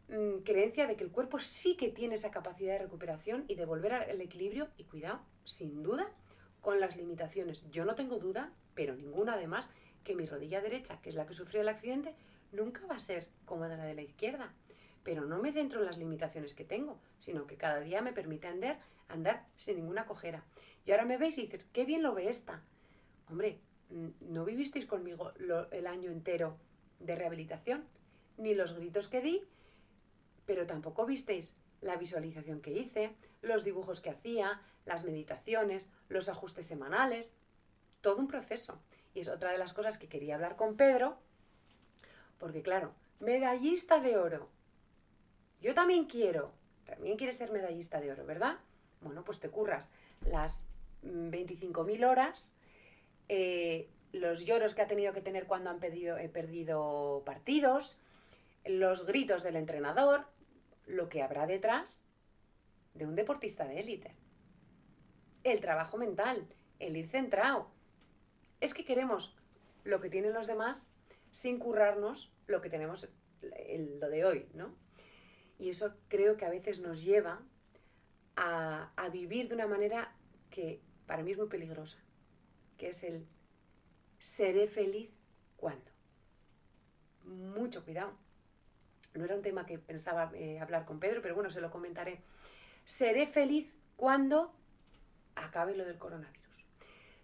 mm, 0.10 0.44
creencia 0.44 0.88
de 0.88 0.96
que 0.96 1.04
el 1.04 1.12
cuerpo 1.12 1.40
sí 1.40 1.76
que 1.76 1.90
tiene 1.90 2.16
esa 2.16 2.32
capacidad 2.32 2.74
de 2.74 2.80
recuperación 2.80 3.46
y 3.48 3.56
de 3.56 3.66
volver 3.66 3.94
al 3.94 4.22
equilibrio 4.22 4.70
y 4.78 4.84
cuidado, 4.84 5.22
sin 5.44 5.84
duda, 5.84 6.12
con 6.62 6.80
las 6.80 6.98
limitaciones. 6.98 7.70
Yo 7.70 7.86
no 7.86 7.96
tengo 7.96 8.18
duda, 8.18 8.54
pero 8.74 8.96
ninguna 8.96 9.34
además, 9.34 9.70
que 10.04 10.16
mi 10.16 10.26
rodilla 10.26 10.62
derecha, 10.62 11.00
que 11.02 11.10
es 11.10 11.16
la 11.16 11.26
que 11.26 11.34
sufrió 11.34 11.62
el 11.62 11.70
accidente, 11.70 12.16
nunca 12.52 12.86
va 12.88 12.96
a 12.96 13.00
ser 13.00 13.28
como 13.46 13.66
la 13.66 13.78
de 13.78 13.94
la 13.94 14.02
izquierda. 14.02 14.54
Pero 15.04 15.26
no 15.26 15.40
me 15.40 15.54
centro 15.54 15.80
en 15.80 15.86
las 15.86 15.98
limitaciones 15.98 16.54
que 16.54 16.66
tengo, 16.66 17.00
sino 17.20 17.48
que 17.48 17.58
cada 17.58 17.80
día 17.80 18.02
me 18.02 18.14
permite 18.14 18.48
andar, 18.48 18.80
andar 19.08 19.46
sin 19.56 19.78
ninguna 19.78 20.06
cojera. 20.06 20.44
Y 20.86 20.92
ahora 20.92 21.06
me 21.06 21.18
veis 21.18 21.38
y 21.38 21.44
dices, 21.44 21.68
qué 21.72 21.86
bien 21.86 22.04
lo 22.04 22.14
ve 22.14 22.30
esta. 22.30 22.64
Hombre, 23.30 23.60
¿no 24.20 24.46
vivisteis 24.46 24.86
conmigo 24.86 25.34
el 25.72 25.88
año 25.88 26.12
entero 26.12 26.58
de 27.00 27.16
rehabilitación? 27.16 27.86
Ni 28.38 28.54
los 28.56 28.74
gritos 28.74 29.08
que 29.08 29.22
di, 29.22 29.44
pero 30.50 30.66
tampoco 30.66 31.06
visteis 31.06 31.54
la 31.80 31.96
visualización 31.96 32.60
que 32.60 32.72
hice, 32.72 33.14
los 33.44 33.64
dibujos 33.64 34.02
que 34.02 34.10
hacía, 34.10 34.60
las 34.84 35.04
meditaciones, 35.04 35.88
los 36.08 36.28
ajustes 36.28 36.66
semanales, 36.66 37.36
todo 38.02 38.18
un 38.18 38.28
proceso. 38.28 38.82
Y 39.14 39.20
es 39.20 39.30
otra 39.30 39.52
de 39.52 39.60
las 39.60 39.74
cosas 39.74 40.00
que 40.00 40.10
quería 40.10 40.34
hablar 40.34 40.56
con 40.56 40.76
Pedro, 40.76 41.20
porque 42.40 42.64
claro, 42.64 42.96
medallista 43.20 44.00
de 44.00 44.18
oro. 44.18 44.50
Yo 45.62 45.76
también 45.76 46.06
quiero, 46.06 46.52
también 46.84 47.16
quieres 47.16 47.38
ser 47.38 47.52
medallista 47.52 48.02
de 48.02 48.12
oro, 48.12 48.26
¿verdad? 48.26 48.58
Bueno, 49.02 49.24
pues 49.24 49.40
te 49.40 49.52
curras 49.52 49.92
las 50.26 50.66
25.000 51.04 52.10
horas, 52.10 52.56
eh, 53.28 53.88
los 54.14 54.46
lloros 54.46 54.74
que 54.74 54.82
ha 54.82 54.88
tenido 54.88 55.14
que 55.14 55.22
tener 55.22 55.46
cuando 55.46 55.70
han 55.70 55.80
perdido 55.80 57.22
partidos, 57.24 58.00
los 58.66 59.06
gritos 59.06 59.44
del 59.44 59.56
entrenador, 59.56 60.26
lo 60.90 61.08
que 61.08 61.22
habrá 61.22 61.46
detrás 61.46 62.08
de 62.96 63.06
un 63.06 63.16
deportista 63.16 63.66
de 63.66 63.80
élite. 63.80 64.16
El 65.44 65.62
trabajo 65.62 65.98
mental, 65.98 66.48
el 66.80 66.98
ir 66.98 67.08
centrado. 67.08 67.72
Es 68.60 68.74
que 68.74 68.84
queremos 68.84 69.38
lo 69.84 70.02
que 70.02 70.10
tienen 70.10 70.34
los 70.34 70.48
demás 70.48 70.92
sin 71.32 71.60
currarnos 71.60 72.34
lo 72.48 72.60
que 72.62 72.70
tenemos 72.70 73.08
lo 73.42 74.10
de 74.10 74.26
hoy, 74.26 74.50
¿no? 74.54 74.76
Y 75.60 75.70
eso 75.70 75.96
creo 76.08 76.36
que 76.36 76.46
a 76.46 76.50
veces 76.50 76.80
nos 76.80 77.04
lleva 77.04 77.42
a, 78.36 78.92
a 78.96 79.10
vivir 79.10 79.48
de 79.48 79.56
una 79.56 79.68
manera 79.68 80.16
que 80.50 80.82
para 81.06 81.24
mí 81.24 81.32
es 81.32 81.38
muy 81.38 81.48
peligrosa, 81.48 82.00
que 82.78 82.90
es 82.90 83.04
el 83.04 83.28
seré 84.18 84.68
feliz 84.68 85.12
cuándo. 85.56 85.92
Mucho 87.24 87.84
cuidado. 87.84 88.18
No 89.14 89.26
era 89.26 89.36
un 89.36 89.42
tema 89.42 89.66
que 89.66 89.80
pensaba 89.80 90.32
eh, 90.36 90.60
hablar 90.60 90.86
con 90.86 91.00
Pedro, 91.00 91.22
pero 91.22 91.36
bueno, 91.36 91.50
se 91.50 91.62
lo 91.62 91.72
comentaré. 91.72 92.22
Seré 92.86 93.28
feliz 93.28 93.74
cuando 93.96 94.54
acabe 95.36 95.76
lo 95.76 95.86
del 95.86 95.98
coronavirus. 95.98 96.66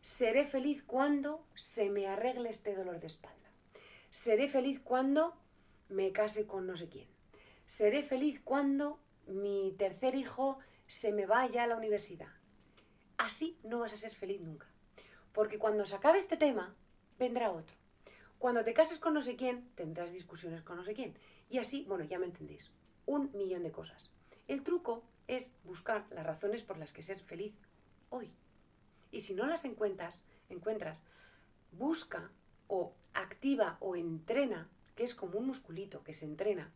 Seré 0.02 0.46
feliz 0.46 0.84
cuando 0.84 1.46
se 1.56 1.90
me 1.90 2.08
arregle 2.08 2.50
este 2.50 2.76
dolor 2.76 3.00
de 3.00 3.08
espalda. 3.08 3.50
Seré 4.10 4.48
feliz 4.48 4.80
cuando 4.80 5.36
me 5.90 6.12
case 6.12 6.46
con 6.46 6.68
no 6.68 6.76
sé 6.76 6.90
quién. 6.90 7.08
Seré 7.66 8.04
feliz 8.04 8.40
cuando 8.44 9.00
mi 9.28 9.74
tercer 9.78 10.16
hijo 10.16 10.60
se 10.88 11.12
me 11.12 11.26
vaya 11.26 11.64
a 11.64 11.68
la 11.68 11.76
universidad. 11.76 12.30
Así 13.18 13.58
no 13.64 13.80
vas 13.80 13.94
a 13.94 13.98
ser 13.98 14.14
feliz 14.14 14.42
nunca. 14.42 14.68
Porque 15.34 15.58
cuando 15.58 15.86
se 15.86 15.96
acabe 15.96 16.18
este 16.18 16.38
tema, 16.38 16.76
vendrá 17.18 17.52
otro. 17.52 17.76
Cuando 18.38 18.64
te 18.64 18.74
cases 18.74 19.00
con 19.00 19.14
no 19.14 19.22
sé 19.22 19.36
quién, 19.36 19.70
tendrás 19.76 20.12
discusiones 20.12 20.62
con 20.62 20.78
no 20.78 20.84
sé 20.84 20.94
quién. 20.94 21.16
Y 21.50 21.60
así, 21.60 21.86
bueno, 21.88 22.04
ya 22.04 22.20
me 22.20 22.26
entendéis, 22.26 22.72
un 23.06 23.32
millón 23.34 23.64
de 23.64 23.72
cosas. 23.72 24.12
El 24.48 24.64
truco 24.64 25.04
es 25.28 25.56
buscar 25.64 26.06
las 26.12 26.26
razones 26.26 26.64
por 26.64 26.78
las 26.78 26.94
que 26.94 27.04
ser 27.04 27.20
feliz 27.20 27.54
hoy. 28.10 28.32
Y 29.12 29.22
si 29.22 29.34
no 29.34 29.46
las 29.46 29.66
encuentras, 29.66 30.26
encuentras, 30.50 31.02
busca 31.72 32.32
o 32.68 32.94
activa 33.14 33.78
o 33.80 33.96
entrena, 33.96 34.70
que 34.96 35.04
es 35.04 35.16
como 35.16 35.40
un 35.40 35.48
musculito 35.48 36.04
que 36.04 36.14
se 36.14 36.26
entrena, 36.26 36.72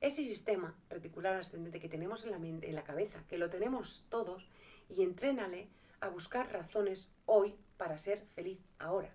ese 0.00 0.24
sistema 0.24 0.74
reticular 0.90 1.34
ascendente 1.36 1.80
que 1.80 1.88
tenemos 1.88 2.24
en 2.24 2.30
la, 2.32 2.36
en 2.36 2.74
la 2.74 2.84
cabeza, 2.84 3.24
que 3.28 3.38
lo 3.38 3.48
tenemos 3.50 4.04
todos, 4.08 4.48
y 4.88 5.02
entrénale 5.02 5.68
a 6.00 6.08
buscar 6.08 6.52
razones 6.52 7.10
hoy 7.24 7.56
para 7.76 7.98
ser 7.98 8.26
feliz 8.34 8.58
ahora. 8.78 9.14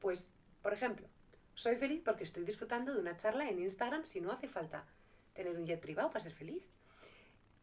Pues, 0.00 0.34
por 0.62 0.72
ejemplo, 0.72 1.08
soy 1.54 1.76
feliz 1.76 2.02
porque 2.04 2.24
estoy 2.24 2.44
disfrutando 2.44 2.92
de 2.92 3.00
una 3.00 3.16
charla 3.16 3.48
en 3.48 3.60
Instagram 3.60 4.04
si 4.04 4.20
no 4.20 4.32
hace 4.32 4.48
falta 4.48 4.86
tener 5.34 5.56
un 5.56 5.66
jet 5.66 5.80
privado 5.80 6.10
para 6.10 6.22
ser 6.22 6.32
feliz. 6.32 6.68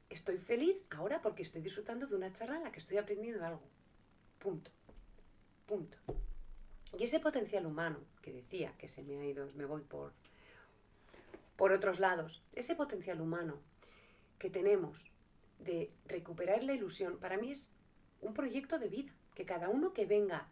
Estoy 0.10 0.38
feliz 0.38 0.76
ahora 0.90 1.22
porque 1.22 1.42
estoy 1.42 1.62
disfrutando 1.62 2.08
de 2.08 2.16
una 2.16 2.34
charla 2.34 2.58
en 2.58 2.64
la 2.64 2.72
que 2.72 2.80
estoy 2.80 2.98
aprendiendo 2.98 3.46
algo. 3.46 3.64
Punto. 4.40 4.72
Punto. 5.66 5.98
Y 6.98 7.04
ese 7.04 7.20
potencial 7.20 7.66
humano 7.66 8.00
que 8.22 8.34
decía 8.34 8.74
que 8.78 8.90
se 8.90 9.04
me 9.04 9.18
ha 9.18 9.26
ido, 9.26 9.50
me 9.56 9.66
voy 9.66 9.82
por, 9.82 10.14
por 11.56 11.72
otros 11.72 12.00
lados, 12.00 12.44
ese 12.54 12.76
potencial 12.76 13.22
humano 13.22 13.60
que 14.38 14.50
tenemos 14.50 15.12
de 15.60 15.92
recuperar 16.06 16.64
la 16.64 16.74
ilusión, 16.74 17.18
para 17.20 17.38
mí 17.38 17.52
es 17.52 17.74
un 18.20 18.34
proyecto 18.34 18.80
de 18.80 18.90
vida, 18.90 19.14
que 19.36 19.46
cada 19.46 19.70
uno 19.70 19.94
que 19.94 20.06
venga 20.06 20.50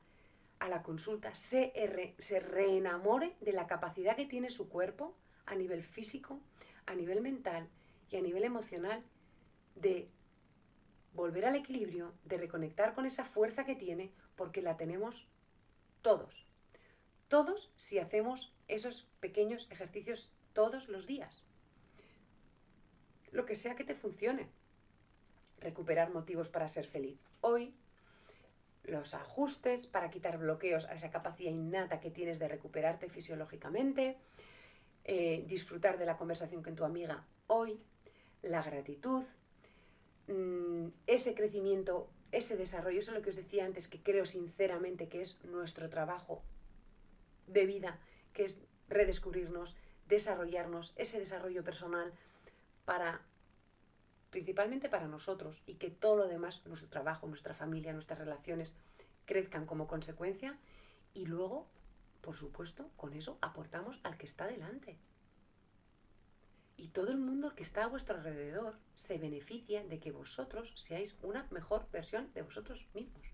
a 0.60 0.70
la 0.70 0.84
consulta 0.84 1.34
se, 1.36 1.74
se 2.18 2.40
reenamore 2.40 3.36
de 3.42 3.54
la 3.54 3.68
capacidad 3.68 4.16
que 4.16 4.26
tiene 4.26 4.50
su 4.50 4.70
cuerpo 4.70 5.16
a 5.46 5.56
nivel 5.56 5.84
físico, 5.84 6.40
a 6.86 6.96
nivel 6.96 7.22
mental 7.22 7.70
y 8.10 8.18
a 8.18 8.22
nivel 8.22 8.44
emocional 8.44 9.04
de 9.76 10.10
volver 11.14 11.46
al 11.46 11.56
equilibrio, 11.56 12.14
de 12.26 12.38
reconectar 12.38 12.94
con 12.94 13.06
esa 13.06 13.26
fuerza 13.26 13.66
que 13.66 13.76
tiene, 13.76 14.12
porque 14.36 14.62
la 14.62 14.78
tenemos 14.78 15.28
todos. 16.02 16.46
Todos 17.28 17.72
si 17.76 18.00
hacemos 18.00 18.54
esos 18.68 19.08
pequeños 19.20 19.68
ejercicios 19.70 20.32
todos 20.54 20.90
los 20.90 21.08
días. 21.08 21.44
Lo 23.32 23.46
que 23.46 23.56
sea 23.56 23.76
que 23.76 23.84
te 23.84 23.96
funcione. 23.96 24.50
Recuperar 25.60 26.12
motivos 26.12 26.50
para 26.50 26.68
ser 26.68 26.88
feliz. 26.88 27.20
Hoy 27.42 27.74
los 28.90 29.14
ajustes 29.14 29.88
para 29.88 30.10
quitar 30.10 30.38
bloqueos 30.38 30.86
a 30.86 30.94
esa 30.94 31.12
capacidad 31.12 31.52
innata 31.52 32.00
que 32.00 32.12
tienes 32.12 32.40
de 32.40 32.48
recuperarte 32.48 33.10
fisiológicamente, 33.10 34.18
eh, 35.06 35.44
disfrutar 35.48 35.98
de 35.98 36.06
la 36.06 36.18
conversación 36.18 36.62
con 36.62 36.76
tu 36.76 36.84
amiga 36.84 37.26
hoy, 37.48 37.80
la 38.42 38.62
gratitud, 38.62 39.24
mm, 40.28 40.88
ese 41.08 41.34
crecimiento, 41.34 42.10
ese 42.32 42.58
desarrollo, 42.58 43.00
eso 43.00 43.12
es 43.12 43.18
lo 43.18 43.24
que 43.24 43.32
os 43.32 43.36
decía 43.36 43.66
antes, 43.66 43.88
que 43.88 44.02
creo 44.02 44.26
sinceramente 44.26 45.08
que 45.08 45.22
es 45.22 45.44
nuestro 45.46 45.90
trabajo 45.90 46.44
de 47.48 47.66
vida, 47.66 48.00
que 48.34 48.46
es 48.46 48.60
redescubrirnos, 48.88 49.76
desarrollarnos, 50.08 50.94
ese 50.96 51.20
desarrollo 51.20 51.64
personal 51.64 52.14
para 52.86 53.22
principalmente 54.30 54.90
para 54.90 55.08
nosotros 55.08 55.64
y 55.66 55.76
que 55.76 55.90
todo 55.90 56.16
lo 56.16 56.28
demás, 56.28 56.66
nuestro 56.66 56.90
trabajo, 56.90 57.28
nuestra 57.28 57.54
familia, 57.54 57.94
nuestras 57.94 58.20
relaciones, 58.20 58.76
crezcan 59.26 59.66
como 59.66 59.88
consecuencia 59.88 60.58
y 61.14 61.26
luego, 61.26 61.68
por 62.22 62.36
supuesto, 62.36 62.90
con 62.98 63.14
eso 63.14 63.38
aportamos 63.42 64.00
al 64.04 64.18
que 64.18 64.26
está 64.26 64.48
delante. 64.48 64.98
Y 66.78 66.90
todo 66.90 67.12
el 67.12 67.18
mundo 67.18 67.56
que 67.56 67.64
está 67.64 67.84
a 67.84 67.88
vuestro 67.88 68.18
alrededor 68.18 68.78
se 68.96 69.18
beneficia 69.18 69.84
de 69.84 70.00
que 70.00 70.12
vosotros 70.12 70.74
seáis 70.76 71.16
una 71.22 71.46
mejor 71.52 71.90
versión 71.92 72.32
de 72.34 72.42
vosotros 72.42 72.88
mismos. 72.94 73.28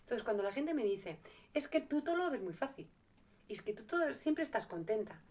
Entonces, 0.00 0.24
cuando 0.24 0.42
la 0.42 0.52
gente 0.52 0.74
me 0.74 0.84
dice, 0.84 1.18
es 1.54 1.68
que 1.68 1.80
tú 1.80 2.02
todo 2.02 2.16
lo 2.16 2.30
ves 2.30 2.42
muy 2.42 2.52
fácil, 2.52 2.90
y 3.48 3.54
es 3.54 3.62
que 3.62 3.72
tú 3.72 3.84
todo, 3.84 4.12
siempre 4.14 4.42
estás 4.42 4.66
contenta, 4.66 5.22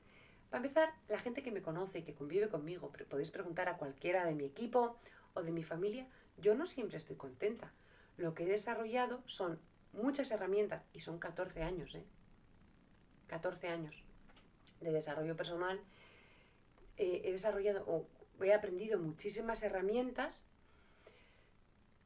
para 0.50 0.66
empezar, 0.66 0.94
la 1.08 1.20
gente 1.20 1.44
que 1.44 1.52
me 1.52 1.62
conoce 1.62 2.00
y 2.00 2.04
que 2.04 2.16
convive 2.16 2.50
conmigo, 2.50 2.92
podéis 3.10 3.32
preguntar 3.32 3.70
a 3.70 3.78
cualquiera 3.78 4.26
de 4.26 4.34
mi 4.34 4.46
equipo 4.46 4.98
o 5.34 5.44
de 5.44 5.52
mi 5.52 5.64
familia, 5.64 6.08
yo 6.38 6.56
no 6.56 6.66
siempre 6.66 6.98
estoy 6.98 7.16
contenta. 7.16 7.72
Lo 8.18 8.34
que 8.34 8.44
he 8.44 8.48
desarrollado 8.48 9.22
son 9.26 9.60
muchas 9.94 10.32
herramientas 10.32 10.84
y 10.94 11.02
son 11.02 11.20
14 11.20 11.64
años, 11.64 11.96
¿eh? 11.96 12.04
14 13.28 13.68
años 13.70 14.04
de 14.82 14.92
desarrollo 14.92 15.36
personal. 15.36 15.80
Eh, 16.98 17.22
he 17.26 17.32
desarrollado 17.32 17.86
o 17.88 18.08
he 18.44 18.54
aprendido 18.54 18.98
muchísimas 19.00 19.62
herramientas 19.62 20.44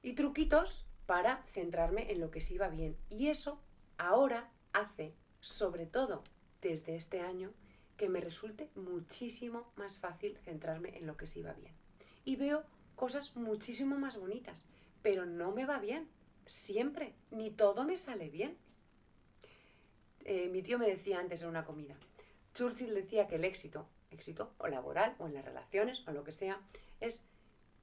y 0.02 0.14
truquitos 0.14 0.86
para 1.06 1.44
centrarme 1.48 2.12
en 2.12 2.20
lo 2.20 2.30
que 2.30 2.42
sí 2.42 2.58
va 2.58 2.68
bien. 2.68 2.98
Y 3.10 3.30
eso 3.30 3.62
ahora 3.98 4.52
hace, 4.74 5.14
sobre 5.40 5.86
todo 5.86 6.24
desde 6.62 6.96
este 6.96 7.22
año, 7.22 7.54
que 7.98 8.10
me 8.10 8.22
resulte 8.22 8.70
muchísimo 8.76 9.72
más 9.76 10.00
fácil 10.00 10.38
centrarme 10.40 10.98
en 10.98 11.08
lo 11.08 11.18
que 11.18 11.28
sí 11.28 11.42
va 11.42 11.54
bien. 11.54 11.74
Y 12.26 12.36
veo 12.36 12.64
cosas 12.96 13.36
muchísimo 13.36 13.98
más 13.98 14.18
bonitas, 14.18 14.66
pero 15.02 15.26
no 15.26 15.52
me 15.52 15.66
va 15.66 15.80
bien, 15.80 16.08
siempre, 16.46 17.14
ni 17.32 17.52
todo 17.52 17.84
me 17.84 17.98
sale 17.98 18.30
bien. 18.30 18.58
Eh, 20.26 20.50
mi 20.50 20.64
tío 20.64 20.80
me 20.80 20.88
decía 20.88 21.20
antes 21.20 21.42
en 21.42 21.50
una 21.50 21.66
comida, 21.66 21.96
Churchill 22.54 22.94
decía 22.94 23.28
que 23.28 23.36
el 23.36 23.46
éxito, 23.46 23.88
éxito 24.12 24.54
o 24.58 24.68
laboral 24.68 25.16
o 25.20 25.28
en 25.28 25.34
las 25.34 25.44
relaciones 25.44 26.08
o 26.08 26.12
lo 26.12 26.24
que 26.24 26.32
sea, 26.32 26.62
es 27.02 27.26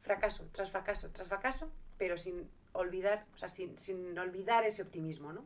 fracaso 0.00 0.48
tras 0.52 0.70
fracaso 0.70 1.10
tras 1.10 1.28
fracaso, 1.28 1.70
pero 1.98 2.16
sin 2.16 2.48
olvidar, 2.72 3.26
o 3.34 3.36
sea, 3.36 3.48
sin, 3.48 3.76
sin 3.78 4.18
olvidar 4.18 4.64
ese 4.64 4.82
optimismo, 4.82 5.32
¿no? 5.32 5.44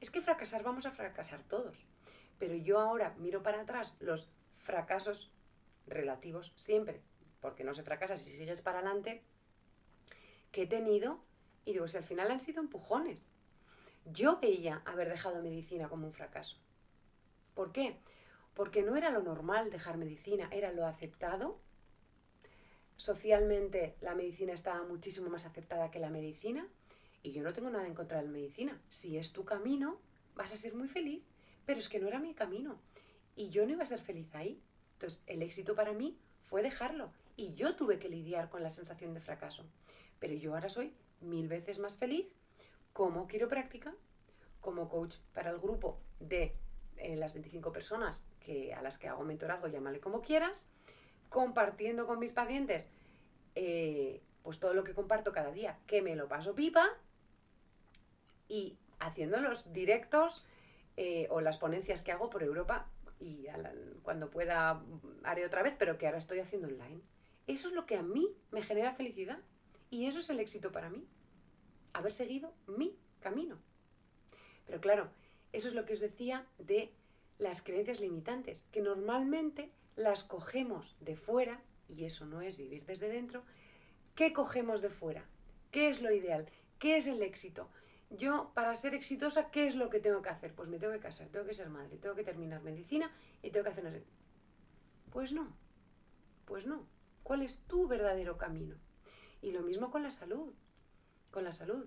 Es 0.00 0.10
que 0.10 0.22
fracasar 0.22 0.62
vamos 0.62 0.86
a 0.86 0.92
fracasar 0.92 1.42
todos. 1.42 1.86
Pero 2.40 2.56
yo 2.56 2.80
ahora 2.80 3.14
miro 3.18 3.42
para 3.44 3.60
atrás 3.60 3.94
los 4.00 4.28
fracasos 4.56 5.30
relativos 5.86 6.52
siempre, 6.56 7.02
porque 7.38 7.64
no 7.64 7.74
se 7.74 7.82
fracasa 7.82 8.16
si 8.16 8.32
sigues 8.32 8.62
para 8.62 8.78
adelante, 8.78 9.22
que 10.50 10.62
he 10.62 10.66
tenido 10.66 11.22
y 11.66 11.74
digo, 11.74 11.86
si 11.86 11.98
al 11.98 12.02
final 12.02 12.30
han 12.30 12.40
sido 12.40 12.60
empujones. 12.62 13.26
Yo 14.06 14.40
veía 14.40 14.82
haber 14.86 15.10
dejado 15.10 15.42
medicina 15.42 15.90
como 15.90 16.06
un 16.06 16.14
fracaso. 16.14 16.56
¿Por 17.54 17.72
qué? 17.72 17.98
Porque 18.54 18.82
no 18.82 18.96
era 18.96 19.10
lo 19.10 19.22
normal 19.22 19.70
dejar 19.70 19.98
medicina, 19.98 20.48
era 20.50 20.72
lo 20.72 20.86
aceptado. 20.86 21.60
Socialmente 22.96 23.96
la 24.00 24.14
medicina 24.14 24.54
estaba 24.54 24.82
muchísimo 24.82 25.28
más 25.28 25.44
aceptada 25.44 25.90
que 25.90 26.00
la 26.00 26.08
medicina 26.08 26.66
y 27.22 27.32
yo 27.32 27.42
no 27.42 27.52
tengo 27.52 27.68
nada 27.68 27.86
en 27.86 27.94
contra 27.94 28.16
de 28.16 28.24
la 28.24 28.30
medicina. 28.30 28.80
Si 28.88 29.18
es 29.18 29.32
tu 29.32 29.44
camino, 29.44 30.00
vas 30.34 30.54
a 30.54 30.56
ser 30.56 30.74
muy 30.74 30.88
feliz 30.88 31.22
pero 31.66 31.78
es 31.78 31.88
que 31.88 32.00
no 32.00 32.08
era 32.08 32.18
mi 32.18 32.34
camino 32.34 32.80
y 33.36 33.50
yo 33.50 33.64
no 33.66 33.72
iba 33.72 33.82
a 33.82 33.86
ser 33.86 34.00
feliz 34.00 34.34
ahí. 34.34 34.62
Entonces, 34.94 35.22
el 35.26 35.42
éxito 35.42 35.74
para 35.74 35.92
mí 35.92 36.18
fue 36.42 36.62
dejarlo 36.62 37.12
y 37.36 37.54
yo 37.54 37.74
tuve 37.76 37.98
que 37.98 38.08
lidiar 38.08 38.50
con 38.50 38.62
la 38.62 38.70
sensación 38.70 39.14
de 39.14 39.20
fracaso. 39.20 39.64
Pero 40.18 40.34
yo 40.34 40.54
ahora 40.54 40.68
soy 40.68 40.94
mil 41.20 41.48
veces 41.48 41.78
más 41.78 41.96
feliz 41.96 42.36
como 42.92 43.26
quiropráctica, 43.26 43.94
como 44.60 44.88
coach 44.88 45.16
para 45.32 45.50
el 45.50 45.58
grupo 45.58 46.00
de 46.18 46.54
eh, 46.96 47.16
las 47.16 47.32
25 47.32 47.72
personas 47.72 48.28
que, 48.40 48.74
a 48.74 48.82
las 48.82 48.98
que 48.98 49.08
hago 49.08 49.24
mentorazgo, 49.24 49.68
llámale 49.68 50.00
como 50.00 50.20
quieras, 50.20 50.68
compartiendo 51.30 52.06
con 52.06 52.18
mis 52.18 52.32
pacientes 52.32 52.90
eh, 53.54 54.22
pues 54.42 54.58
todo 54.58 54.74
lo 54.74 54.84
que 54.84 54.94
comparto 54.94 55.32
cada 55.32 55.50
día, 55.50 55.78
que 55.86 56.02
me 56.02 56.16
lo 56.16 56.28
paso 56.28 56.54
pipa, 56.54 56.88
y 58.48 58.78
haciendo 58.98 59.40
los 59.40 59.72
directos 59.72 60.44
eh, 61.02 61.28
o 61.30 61.40
las 61.40 61.56
ponencias 61.56 62.02
que 62.02 62.12
hago 62.12 62.28
por 62.28 62.42
Europa 62.42 62.86
y 63.18 63.46
cuando 64.02 64.28
pueda 64.28 64.84
haré 65.24 65.46
otra 65.46 65.62
vez, 65.62 65.74
pero 65.78 65.96
que 65.96 66.04
ahora 66.04 66.18
estoy 66.18 66.40
haciendo 66.40 66.68
online. 66.68 67.00
Eso 67.46 67.68
es 67.68 67.72
lo 67.72 67.86
que 67.86 67.96
a 67.96 68.02
mí 68.02 68.36
me 68.50 68.60
genera 68.60 68.92
felicidad 68.92 69.38
y 69.88 70.04
eso 70.04 70.18
es 70.18 70.28
el 70.28 70.40
éxito 70.40 70.72
para 70.72 70.90
mí, 70.90 71.08
haber 71.94 72.12
seguido 72.12 72.52
mi 72.66 72.98
camino. 73.18 73.56
Pero 74.66 74.82
claro, 74.82 75.08
eso 75.54 75.68
es 75.68 75.74
lo 75.74 75.86
que 75.86 75.94
os 75.94 76.00
decía 76.00 76.46
de 76.58 76.92
las 77.38 77.62
creencias 77.62 78.00
limitantes, 78.00 78.66
que 78.70 78.82
normalmente 78.82 79.72
las 79.96 80.22
cogemos 80.22 80.98
de 81.00 81.16
fuera, 81.16 81.62
y 81.88 82.04
eso 82.04 82.26
no 82.26 82.42
es 82.42 82.58
vivir 82.58 82.84
desde 82.84 83.08
dentro. 83.08 83.42
¿Qué 84.14 84.34
cogemos 84.34 84.82
de 84.82 84.90
fuera? 84.90 85.24
¿Qué 85.70 85.88
es 85.88 86.02
lo 86.02 86.12
ideal? 86.12 86.46
¿Qué 86.78 86.98
es 86.98 87.06
el 87.06 87.22
éxito? 87.22 87.70
Yo, 88.10 88.50
para 88.54 88.74
ser 88.74 88.94
exitosa, 88.94 89.50
¿qué 89.52 89.66
es 89.68 89.76
lo 89.76 89.88
que 89.88 90.00
tengo 90.00 90.20
que 90.20 90.30
hacer? 90.30 90.52
Pues 90.52 90.68
me 90.68 90.78
tengo 90.78 90.92
que 90.92 90.98
casar, 90.98 91.28
tengo 91.28 91.46
que 91.46 91.54
ser 91.54 91.70
madre, 91.70 91.96
tengo 91.96 92.16
que 92.16 92.24
terminar 92.24 92.60
medicina 92.60 93.14
y 93.40 93.50
tengo 93.50 93.64
que 93.64 93.70
hacer... 93.70 94.04
Pues 95.12 95.32
no, 95.32 95.56
pues 96.44 96.66
no. 96.66 96.86
¿Cuál 97.22 97.42
es 97.42 97.58
tu 97.68 97.86
verdadero 97.86 98.36
camino? 98.36 98.76
Y 99.42 99.52
lo 99.52 99.62
mismo 99.62 99.90
con 99.90 100.02
la 100.02 100.10
salud, 100.10 100.52
con 101.30 101.44
la 101.44 101.52
salud. 101.52 101.86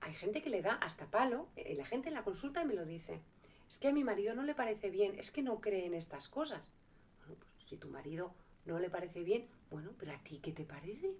Hay 0.00 0.14
gente 0.14 0.42
que 0.42 0.50
le 0.50 0.62
da 0.62 0.74
hasta 0.74 1.10
palo, 1.10 1.48
eh, 1.56 1.74
la 1.74 1.84
gente 1.84 2.08
en 2.08 2.14
la 2.14 2.24
consulta 2.24 2.64
me 2.64 2.74
lo 2.74 2.84
dice. 2.84 3.20
Es 3.68 3.78
que 3.78 3.88
a 3.88 3.92
mi 3.92 4.04
marido 4.04 4.34
no 4.34 4.44
le 4.44 4.54
parece 4.54 4.90
bien, 4.90 5.18
es 5.18 5.32
que 5.32 5.42
no 5.42 5.60
cree 5.60 5.86
en 5.86 5.94
estas 5.94 6.28
cosas. 6.28 6.70
Bueno, 7.18 7.34
pues 7.40 7.68
si 7.68 7.76
tu 7.76 7.88
marido 7.88 8.32
no 8.64 8.78
le 8.78 8.90
parece 8.90 9.24
bien, 9.24 9.48
bueno, 9.70 9.92
pero 9.98 10.12
a 10.12 10.18
ti, 10.22 10.38
¿qué 10.38 10.52
te 10.52 10.64
parece? 10.64 11.16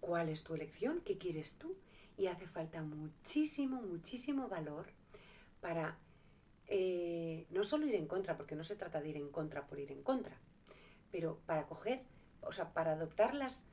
¿Cuál 0.00 0.28
es 0.28 0.44
tu 0.44 0.54
elección? 0.54 1.00
¿Qué 1.00 1.16
quieres 1.16 1.54
tú? 1.54 1.76
Y 2.16 2.26
hace 2.26 2.46
falta 2.46 2.82
muchísimo, 2.82 3.80
muchísimo 3.80 4.48
valor 4.48 4.86
para 5.60 5.98
eh, 6.66 7.46
no 7.50 7.64
solo 7.64 7.86
ir 7.86 7.94
en 7.94 8.06
contra, 8.06 8.36
porque 8.36 8.54
no 8.54 8.64
se 8.64 8.76
trata 8.76 9.00
de 9.00 9.08
ir 9.08 9.16
en 9.16 9.30
contra 9.30 9.66
por 9.66 9.78
ir 9.78 9.90
en 9.90 10.02
contra, 10.02 10.38
pero 11.10 11.40
para 11.46 11.66
coger, 11.66 12.02
o 12.42 12.52
sea, 12.52 12.72
para 12.72 12.92
adoptar 12.92 13.34
las 13.34 13.66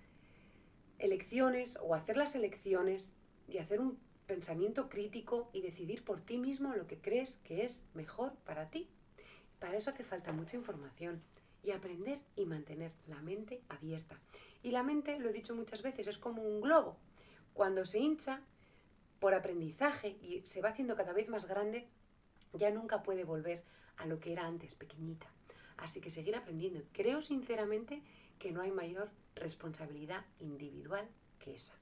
elecciones 0.98 1.78
o 1.82 1.94
hacer 1.94 2.18
las 2.18 2.34
elecciones 2.36 3.14
y 3.48 3.60
hacer 3.60 3.80
un 3.80 4.00
pensamiento 4.26 4.90
crítico 4.90 5.50
y 5.54 5.62
decidir 5.62 6.04
por 6.04 6.22
ti 6.22 6.38
mismo 6.38 6.74
lo 6.74 6.88
que 6.88 7.00
crees 7.00 7.38
que 7.38 7.64
es 7.64 7.86
mejor 7.94 8.34
para 8.46 8.70
ti. 8.70 8.90
Para 9.60 9.78
eso 9.78 9.90
hace 9.90 10.04
falta 10.04 10.32
mucha 10.32 10.58
información 10.58 11.22
y 11.64 11.72
aprender 11.72 12.20
y 12.36 12.46
mantener 12.46 12.92
la 13.08 13.22
mente 13.22 13.62
abierta. 13.70 14.20
Y 14.64 14.72
la 14.72 14.84
mente, 14.84 15.20
lo 15.20 15.30
he 15.30 15.34
dicho 15.34 15.56
muchas 15.56 15.82
veces, 15.82 16.08
es 16.08 16.18
como 16.18 16.42
un 16.42 16.62
globo. 16.62 16.98
Cuando 17.58 17.86
se 17.86 17.98
hincha 17.98 18.40
por 19.20 19.34
aprendizaje 19.34 20.10
y 20.22 20.44
se 20.46 20.62
va 20.62 20.70
haciendo 20.70 20.96
cada 20.96 21.12
vez 21.12 21.28
más 21.28 21.48
grande, 21.48 21.88
ya 22.54 22.70
nunca 22.70 23.02
puede 23.02 23.24
volver 23.24 23.64
a 23.98 24.06
lo 24.06 24.20
que 24.20 24.32
era 24.32 24.46
antes, 24.46 24.76
pequeñita. 24.76 25.26
Así 25.78 26.00
que 26.00 26.12
seguir 26.12 26.36
aprendiendo. 26.36 26.84
Creo 26.92 27.20
sinceramente 27.24 28.04
que 28.38 28.52
no 28.52 28.62
hay 28.62 28.70
mayor 28.70 29.10
responsabilidad 29.34 30.24
individual 30.40 31.10
que 31.40 31.56
esa. 31.56 31.74